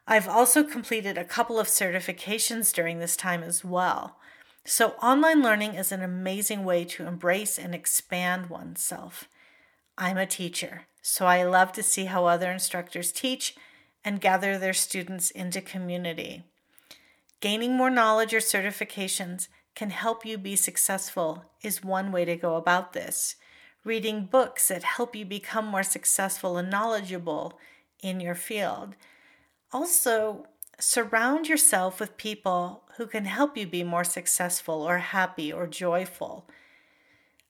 I've 0.07 0.29
also 0.29 0.65
completed 0.65 1.17
a 1.17 1.25
couple 1.25 1.59
of 1.59 1.69
certifications 1.69 2.73
during 2.73 2.99
this 2.99 3.17
time 3.17 3.43
as 3.43 3.65
well. 3.65 4.19
So, 4.65 4.91
online 5.03 5.43
learning 5.43 5.75
is 5.75 5.93
an 5.93 6.03
amazing 6.03 6.65
way 6.65 6.85
to 6.85 7.07
embrace 7.07 7.59
and 7.59 7.75
expand 7.75 8.51
oneself. 8.51 9.29
I'm 9.97 10.19
a 10.19 10.27
teacher, 10.27 10.83
so 11.03 11.27
I 11.27 11.45
love 11.45 11.71
to 11.73 11.83
see 11.83 12.07
how 12.07 12.27
other 12.27 12.51
instructors 12.51 13.13
teach 13.13 13.55
and 14.05 14.21
gather 14.21 14.59
their 14.59 14.73
students 14.73 15.31
into 15.31 15.61
community. 15.61 16.45
Gaining 17.41 17.77
more 17.77 17.91
knowledge 17.91 18.35
or 18.35 18.39
certifications 18.39 19.49
can 19.75 19.91
help 19.91 20.25
you 20.25 20.39
be 20.39 20.57
successful, 20.57 21.45
is 21.63 21.85
one 21.85 22.11
way 22.13 22.25
to 22.25 22.37
go 22.37 22.57
about 22.57 22.93
this. 22.93 23.37
Reading 23.85 24.25
books 24.25 24.69
that 24.69 24.83
help 24.83 25.15
you 25.15 25.25
become 25.25 25.67
more 25.67 25.83
successful 25.83 26.57
and 26.57 26.71
knowledgeable 26.71 27.59
in 28.01 28.21
your 28.21 28.35
field 28.35 28.97
also, 29.73 30.47
surround 30.79 31.49
yourself 31.49 32.01
with 32.01 32.17
people 32.17 32.85
who 32.97 33.07
can 33.07 33.25
help 33.25 33.57
you 33.57 33.67
be 33.67 33.83
more 33.83 34.05
successful 34.05 34.83
or 34.83 34.99
happy 34.99 35.53
or 35.53 35.67
joyful. 35.67 36.49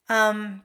Um, 0.09 0.62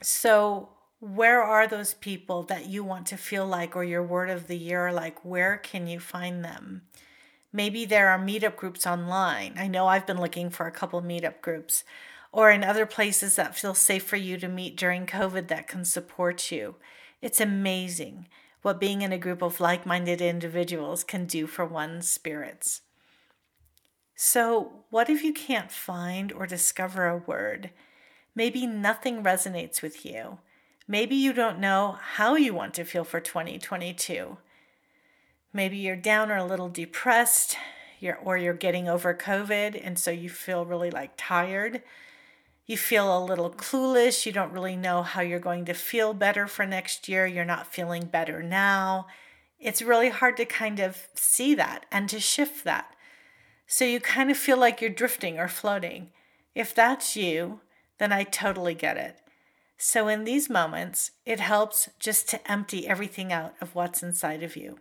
so, 0.00 0.70
where 1.00 1.42
are 1.42 1.66
those 1.66 1.94
people 1.94 2.44
that 2.44 2.66
you 2.66 2.84
want 2.84 3.06
to 3.08 3.16
feel 3.16 3.46
like, 3.46 3.74
or 3.76 3.84
your 3.84 4.02
word 4.02 4.30
of 4.30 4.46
the 4.46 4.56
year, 4.56 4.92
like, 4.92 5.24
where 5.24 5.56
can 5.56 5.86
you 5.86 5.98
find 5.98 6.44
them? 6.44 6.82
Maybe 7.52 7.84
there 7.84 8.08
are 8.08 8.18
meetup 8.18 8.56
groups 8.56 8.86
online. 8.86 9.54
I 9.58 9.66
know 9.66 9.86
I've 9.86 10.06
been 10.06 10.20
looking 10.20 10.48
for 10.48 10.66
a 10.66 10.72
couple 10.72 11.02
meetup 11.02 11.40
groups, 11.42 11.84
or 12.32 12.50
in 12.50 12.64
other 12.64 12.86
places 12.86 13.36
that 13.36 13.56
feel 13.56 13.74
safe 13.74 14.04
for 14.04 14.16
you 14.16 14.38
to 14.38 14.48
meet 14.48 14.76
during 14.76 15.06
COVID 15.06 15.48
that 15.48 15.68
can 15.68 15.84
support 15.84 16.50
you. 16.50 16.76
It's 17.20 17.40
amazing 17.40 18.26
what 18.62 18.80
being 18.80 19.02
in 19.02 19.12
a 19.12 19.18
group 19.18 19.42
of 19.42 19.60
like 19.60 19.84
minded 19.84 20.20
individuals 20.20 21.04
can 21.04 21.26
do 21.26 21.46
for 21.46 21.64
one's 21.64 22.08
spirits. 22.08 22.80
So, 24.14 24.84
what 24.90 25.10
if 25.10 25.22
you 25.22 25.32
can't 25.32 25.70
find 25.70 26.32
or 26.32 26.46
discover 26.46 27.06
a 27.06 27.16
word? 27.16 27.70
Maybe 28.34 28.66
nothing 28.66 29.22
resonates 29.22 29.82
with 29.82 30.06
you. 30.06 30.38
Maybe 30.86 31.16
you 31.16 31.32
don't 31.32 31.58
know 31.58 31.98
how 32.00 32.36
you 32.36 32.54
want 32.54 32.74
to 32.74 32.84
feel 32.84 33.04
for 33.04 33.20
2022. 33.20 34.38
Maybe 35.52 35.76
you're 35.76 35.96
down 35.96 36.30
or 36.30 36.36
a 36.36 36.44
little 36.44 36.68
depressed, 36.68 37.56
you're, 38.00 38.16
or 38.16 38.36
you're 38.36 38.54
getting 38.54 38.88
over 38.88 39.14
COVID, 39.14 39.80
and 39.82 39.98
so 39.98 40.10
you 40.10 40.30
feel 40.30 40.64
really 40.64 40.90
like 40.90 41.12
tired 41.16 41.82
you 42.66 42.76
feel 42.76 43.16
a 43.16 43.24
little 43.24 43.50
clueless. 43.50 44.24
You 44.24 44.32
don't 44.32 44.52
really 44.52 44.76
know 44.76 45.02
how 45.02 45.20
you're 45.20 45.38
going 45.38 45.64
to 45.66 45.74
feel 45.74 46.14
better 46.14 46.46
for 46.46 46.64
next 46.64 47.08
year. 47.08 47.26
You're 47.26 47.44
not 47.44 47.72
feeling 47.72 48.06
better 48.06 48.42
now. 48.42 49.08
It's 49.58 49.82
really 49.82 50.08
hard 50.08 50.36
to 50.38 50.44
kind 50.44 50.80
of 50.80 51.08
see 51.14 51.54
that 51.54 51.86
and 51.90 52.08
to 52.08 52.20
shift 52.20 52.64
that. 52.64 52.94
So 53.66 53.84
you 53.84 54.00
kind 54.00 54.30
of 54.30 54.36
feel 54.36 54.58
like 54.58 54.80
you're 54.80 54.90
drifting 54.90 55.38
or 55.38 55.48
floating. 55.48 56.10
If 56.54 56.74
that's 56.74 57.16
you, 57.16 57.60
then 57.98 58.12
I 58.12 58.24
totally 58.24 58.74
get 58.74 58.96
it. 58.96 59.18
So 59.76 60.08
in 60.08 60.24
these 60.24 60.48
moments, 60.48 61.12
it 61.26 61.40
helps 61.40 61.88
just 61.98 62.28
to 62.30 62.50
empty 62.50 62.86
everything 62.86 63.32
out 63.32 63.54
of 63.60 63.74
what's 63.74 64.02
inside 64.02 64.42
of 64.42 64.56
you. 64.56 64.78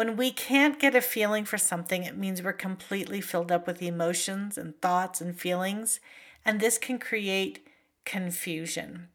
When 0.00 0.16
we 0.16 0.30
can't 0.30 0.78
get 0.78 0.94
a 0.94 1.02
feeling 1.02 1.44
for 1.44 1.58
something, 1.58 2.04
it 2.04 2.16
means 2.16 2.42
we're 2.42 2.54
completely 2.54 3.20
filled 3.20 3.52
up 3.52 3.66
with 3.66 3.82
emotions 3.82 4.56
and 4.56 4.80
thoughts 4.80 5.20
and 5.20 5.38
feelings 5.38 6.00
and 6.42 6.58
this 6.58 6.78
can 6.78 6.98
create 6.98 7.68
confusion. 8.06 9.08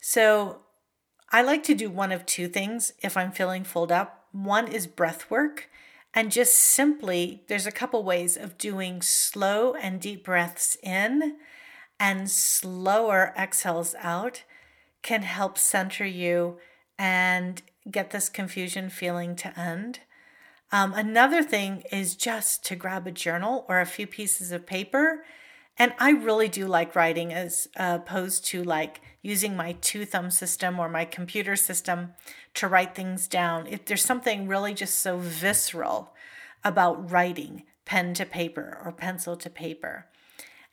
So, 0.00 0.60
I 1.32 1.42
like 1.42 1.64
to 1.64 1.74
do 1.74 1.90
one 1.90 2.12
of 2.12 2.26
two 2.26 2.46
things 2.46 2.92
if 3.02 3.16
I'm 3.16 3.32
feeling 3.32 3.64
filled 3.64 3.90
up. 3.90 4.28
One 4.30 4.68
is 4.68 4.86
breath 4.86 5.28
work, 5.28 5.68
and 6.14 6.30
just 6.30 6.54
simply, 6.54 7.42
there's 7.48 7.66
a 7.66 7.72
couple 7.72 8.04
ways 8.04 8.36
of 8.36 8.56
doing 8.56 9.02
slow 9.02 9.74
and 9.74 10.00
deep 10.00 10.24
breaths 10.24 10.76
in 10.80 11.38
and 11.98 12.30
slower 12.30 13.34
exhales 13.36 13.96
out 13.98 14.44
can 15.02 15.22
help 15.22 15.58
center 15.58 16.06
you 16.06 16.58
and 16.96 17.62
get 17.90 18.10
this 18.10 18.28
confusion 18.28 18.90
feeling 18.90 19.36
to 19.36 19.58
end. 19.58 20.00
Um, 20.70 20.92
another 20.92 21.42
thing 21.42 21.82
is 21.90 22.14
just 22.14 22.64
to 22.66 22.76
grab 22.76 23.06
a 23.06 23.12
journal 23.12 23.64
or 23.68 23.80
a 23.80 23.86
few 23.86 24.06
pieces 24.06 24.52
of 24.52 24.66
paper 24.66 25.24
and 25.78 25.94
I 25.98 26.10
really 26.10 26.48
do 26.48 26.66
like 26.66 26.96
writing 26.96 27.32
as 27.32 27.68
opposed 27.76 28.44
to 28.46 28.64
like 28.64 29.00
using 29.22 29.56
my 29.56 29.76
two 29.80 30.04
thumb 30.04 30.30
system 30.30 30.80
or 30.80 30.88
my 30.88 31.04
computer 31.04 31.54
system 31.54 32.14
to 32.54 32.66
write 32.66 32.96
things 32.96 33.28
down. 33.28 33.68
If 33.68 33.84
there's 33.84 34.04
something 34.04 34.48
really 34.48 34.74
just 34.74 34.98
so 34.98 35.18
visceral 35.18 36.14
about 36.64 37.10
writing 37.10 37.62
pen 37.84 38.12
to 38.14 38.26
paper 38.26 38.82
or 38.84 38.90
pencil 38.90 39.36
to 39.36 39.48
paper. 39.48 40.06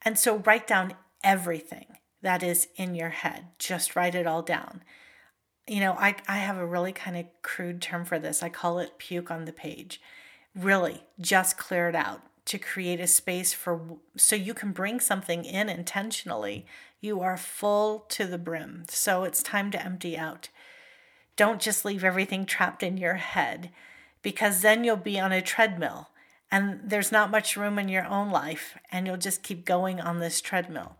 And 0.01 0.17
so 0.17 0.37
write 0.37 0.65
down 0.65 0.95
everything 1.23 1.85
that 2.23 2.41
is 2.41 2.67
in 2.75 2.95
your 2.95 3.09
head. 3.09 3.45
Just 3.59 3.95
write 3.95 4.15
it 4.15 4.25
all 4.25 4.41
down. 4.41 4.83
You 5.67 5.79
know, 5.79 5.93
I, 5.93 6.15
I 6.27 6.37
have 6.37 6.57
a 6.57 6.65
really 6.65 6.91
kind 6.91 7.17
of 7.17 7.25
crude 7.41 7.81
term 7.81 8.05
for 8.05 8.19
this. 8.19 8.43
I 8.43 8.49
call 8.49 8.79
it 8.79 8.97
puke 8.97 9.31
on 9.31 9.45
the 9.45 9.53
page. 9.53 9.99
Really, 10.55 11.03
just 11.19 11.57
clear 11.57 11.89
it 11.89 11.95
out 11.95 12.21
to 12.45 12.59
create 12.59 12.99
a 12.99 13.07
space 13.07 13.53
for 13.53 13.81
so 14.15 14.35
you 14.35 14.53
can 14.53 14.71
bring 14.71 14.99
something 14.99 15.43
in 15.43 15.67
intentionally. 15.67 16.65
You 17.01 17.21
are 17.21 17.37
full 17.37 18.05
to 18.09 18.25
the 18.25 18.37
brim. 18.37 18.83
So 18.89 19.23
it's 19.23 19.41
time 19.41 19.71
to 19.71 19.83
empty 19.83 20.17
out. 20.17 20.49
Don't 21.35 21.59
just 21.59 21.83
leave 21.83 22.03
everything 22.03 22.45
trapped 22.45 22.83
in 22.83 22.97
your 22.97 23.15
head 23.15 23.71
because 24.21 24.61
then 24.61 24.83
you'll 24.83 24.95
be 24.95 25.19
on 25.19 25.31
a 25.31 25.41
treadmill 25.41 26.09
and 26.51 26.79
there's 26.83 27.11
not 27.11 27.31
much 27.31 27.57
room 27.57 27.77
in 27.77 27.89
your 27.89 28.05
own 28.05 28.31
life 28.31 28.77
and 28.91 29.05
you'll 29.05 29.17
just 29.17 29.43
keep 29.43 29.65
going 29.65 29.99
on 29.99 30.19
this 30.19 30.39
treadmill. 30.39 30.95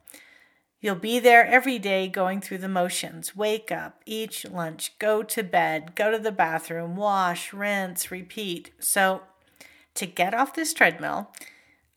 You'll 0.81 0.95
be 0.95 1.19
there 1.19 1.45
every 1.45 1.79
day 1.79 2.07
going 2.07 2.41
through 2.41 2.59
the 2.59 2.67
motions. 2.67 3.35
Wake 3.35 3.71
up, 3.71 4.01
eat 4.05 4.45
lunch, 4.51 4.97
go 4.99 5.23
to 5.23 5.43
bed, 5.43 5.95
go 5.95 6.11
to 6.11 6.19
the 6.19 6.31
bathroom, 6.31 6.95
wash, 6.95 7.53
rinse, 7.53 8.11
repeat. 8.11 8.71
So 8.79 9.21
to 9.95 10.05
get 10.05 10.33
off 10.33 10.53
this 10.53 10.73
treadmill 10.73 11.31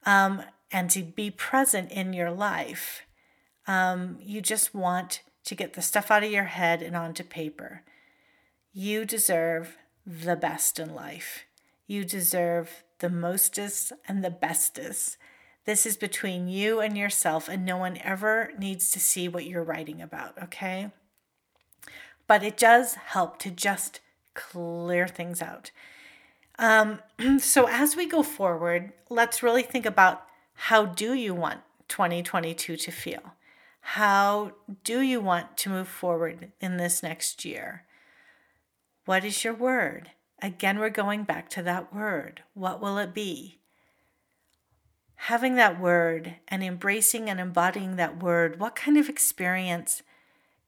um, 0.07 0.43
and 0.73 0.89
to 0.91 1.03
be 1.03 1.31
present 1.31 1.93
in 1.93 2.13
your 2.13 2.31
life. 2.31 3.03
Um, 3.67 4.17
you 4.23 4.41
just 4.41 4.75
want 4.75 5.23
to 5.45 5.55
get 5.55 5.75
the 5.75 5.83
stuff 5.83 6.11
out 6.11 6.25
of 6.25 6.31
your 6.31 6.45
head 6.45 6.81
and 6.81 6.97
onto 6.97 7.25
paper. 7.25 7.83
You 8.73 9.05
deserve 9.05 9.77
the 10.07 10.37
best 10.37 10.79
in 10.79 10.95
life. 10.95 11.45
You 11.87 12.05
deserve 12.05 12.85
the 13.01 13.11
mostest 13.11 13.93
and 14.07 14.25
the 14.25 14.31
bestest. 14.31 15.17
This 15.69 15.85
is 15.85 15.99
between 15.99 16.49
you 16.49 16.81
and 16.81 16.97
yourself, 16.97 17.47
and 17.47 17.63
no 17.63 17.77
one 17.77 17.99
ever 18.03 18.53
needs 18.59 18.91
to 18.91 18.99
see 18.99 19.29
what 19.29 19.45
you're 19.45 19.63
writing 19.63 20.01
about, 20.01 20.43
okay? 20.45 20.93
But 22.27 22.43
it 22.43 22.57
does 22.57 22.95
help 22.95 23.39
to 23.41 23.51
just 23.51 24.01
clear 24.33 25.07
things 25.07 25.43
out. 25.43 25.71
Um, 26.59 27.01
so 27.39 27.69
as 27.69 27.97
we 27.97 28.09
go 28.09 28.23
forward, 28.23 28.95
let's 29.11 29.43
really 29.43 29.61
think 29.61 29.85
about 29.85 30.25
how 30.55 30.87
do 30.87 31.13
you 31.13 31.35
want 31.35 31.61
2022 31.89 32.79
to 32.79 32.91
feel? 32.91 33.35
How 33.81 34.53
do 34.85 35.03
you 35.03 35.21
want 35.21 35.59
to 35.59 35.69
move 35.69 35.89
forward 35.89 36.51
in 36.63 36.79
this 36.79 37.03
next 37.03 37.45
year? 37.45 37.85
What 39.05 39.23
is 39.23 39.45
your 39.45 39.53
word? 39.53 40.13
Again, 40.41 40.79
we're 40.79 40.89
going 40.89 41.25
back 41.25 41.51
to 41.51 41.63
that 41.65 41.95
word. 41.95 42.43
What 42.55 42.81
will 42.81 42.97
it 42.97 43.13
be? 43.13 43.59
Having 45.23 45.57
that 45.57 45.81
word 45.81 46.37
and 46.47 46.63
embracing 46.63 47.29
and 47.29 47.41
embodying 47.41 47.97
that 47.97 48.23
word, 48.23 48.61
what 48.61 48.77
kind 48.77 48.97
of 48.97 49.09
experience 49.09 50.03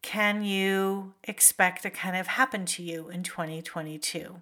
can 0.03 0.43
you 0.43 1.15
expect 1.25 1.83
to 1.83 1.91
kind 1.91 2.17
of 2.17 2.27
happen 2.27 2.65
to 2.67 2.83
you 2.83 3.09
in 3.09 3.23
2022? 3.23 4.41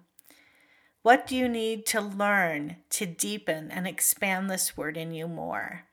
What 1.03 1.27
do 1.27 1.35
you 1.35 1.47
need 1.47 1.85
to 1.87 2.01
learn 2.01 2.77
to 2.89 3.05
deepen 3.05 3.71
and 3.71 3.87
expand 3.87 4.49
this 4.49 4.75
word 4.75 4.97
in 4.97 5.13
you 5.13 5.27
more? 5.27 5.83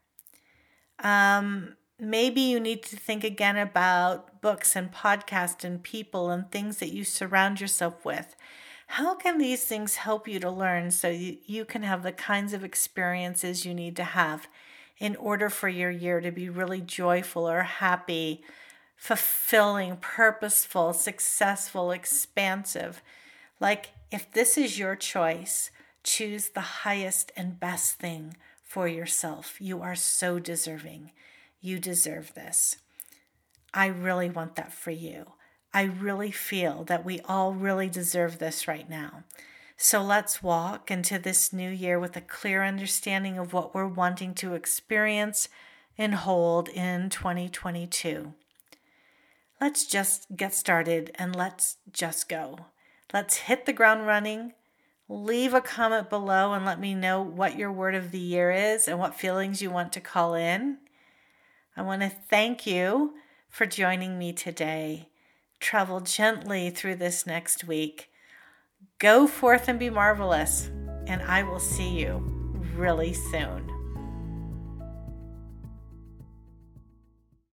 Um, 0.98 1.76
maybe 2.00 2.40
you 2.40 2.58
need 2.58 2.82
to 2.84 2.96
think 2.96 3.22
again 3.22 3.56
about 3.56 4.40
books 4.40 4.74
and 4.74 4.92
podcasts 4.92 5.62
and 5.62 5.82
people 5.82 6.30
and 6.30 6.50
things 6.50 6.78
that 6.78 6.92
you 6.92 7.04
surround 7.04 7.60
yourself 7.60 8.04
with. 8.04 8.34
How 8.86 9.14
can 9.14 9.38
these 9.38 9.64
things 9.64 9.96
help 9.96 10.26
you 10.26 10.40
to 10.40 10.50
learn 10.50 10.90
so 10.90 11.08
you, 11.08 11.38
you 11.44 11.64
can 11.64 11.82
have 11.82 12.02
the 12.02 12.12
kinds 12.12 12.52
of 12.52 12.64
experiences 12.64 13.64
you 13.64 13.74
need 13.74 13.96
to 13.96 14.04
have 14.04 14.48
in 14.98 15.16
order 15.16 15.50
for 15.50 15.68
your 15.68 15.90
year 15.90 16.20
to 16.20 16.30
be 16.30 16.48
really 16.48 16.80
joyful 16.80 17.48
or 17.48 17.62
happy, 17.62 18.42
fulfilling, 18.96 19.96
purposeful, 19.96 20.92
successful, 20.92 21.90
expansive? 21.90 23.02
Like 23.60 23.90
if 24.10 24.30
this 24.32 24.56
is 24.56 24.78
your 24.78 24.96
choice, 24.96 25.70
choose 26.02 26.50
the 26.50 26.60
highest 26.60 27.32
and 27.36 27.60
best 27.60 27.94
thing 27.94 28.36
for 28.62 28.88
yourself. 28.88 29.56
You 29.60 29.82
are 29.82 29.96
so 29.96 30.38
deserving. 30.38 31.10
You 31.60 31.78
deserve 31.78 32.34
this. 32.34 32.76
I 33.74 33.86
really 33.86 34.30
want 34.30 34.56
that 34.56 34.72
for 34.72 34.90
you. 34.90 35.32
I 35.76 35.82
really 35.82 36.30
feel 36.30 36.84
that 36.84 37.04
we 37.04 37.20
all 37.28 37.52
really 37.52 37.90
deserve 37.90 38.38
this 38.38 38.66
right 38.66 38.88
now. 38.88 39.24
So 39.76 40.02
let's 40.02 40.42
walk 40.42 40.90
into 40.90 41.18
this 41.18 41.52
new 41.52 41.68
year 41.68 42.00
with 42.00 42.16
a 42.16 42.22
clear 42.22 42.64
understanding 42.64 43.36
of 43.36 43.52
what 43.52 43.74
we're 43.74 43.86
wanting 43.86 44.32
to 44.36 44.54
experience 44.54 45.50
and 45.98 46.14
hold 46.14 46.70
in 46.70 47.10
2022. 47.10 48.32
Let's 49.60 49.84
just 49.84 50.34
get 50.34 50.54
started 50.54 51.10
and 51.16 51.36
let's 51.36 51.76
just 51.92 52.26
go. 52.26 52.68
Let's 53.12 53.36
hit 53.36 53.66
the 53.66 53.74
ground 53.74 54.06
running. 54.06 54.54
Leave 55.10 55.52
a 55.52 55.60
comment 55.60 56.08
below 56.08 56.54
and 56.54 56.64
let 56.64 56.80
me 56.80 56.94
know 56.94 57.20
what 57.20 57.58
your 57.58 57.70
word 57.70 57.94
of 57.94 58.12
the 58.12 58.18
year 58.18 58.50
is 58.50 58.88
and 58.88 58.98
what 58.98 59.14
feelings 59.14 59.60
you 59.60 59.70
want 59.70 59.92
to 59.92 60.00
call 60.00 60.32
in. 60.34 60.78
I 61.76 61.82
want 61.82 62.00
to 62.00 62.08
thank 62.08 62.66
you 62.66 63.12
for 63.50 63.66
joining 63.66 64.18
me 64.18 64.32
today. 64.32 65.10
Travel 65.60 66.00
gently 66.00 66.70
through 66.70 66.96
this 66.96 67.26
next 67.26 67.64
week. 67.64 68.10
Go 68.98 69.26
forth 69.26 69.68
and 69.68 69.78
be 69.78 69.90
marvelous, 69.90 70.70
and 71.06 71.22
I 71.22 71.42
will 71.42 71.60
see 71.60 72.00
you 72.00 72.18
really 72.74 73.12
soon. 73.12 73.75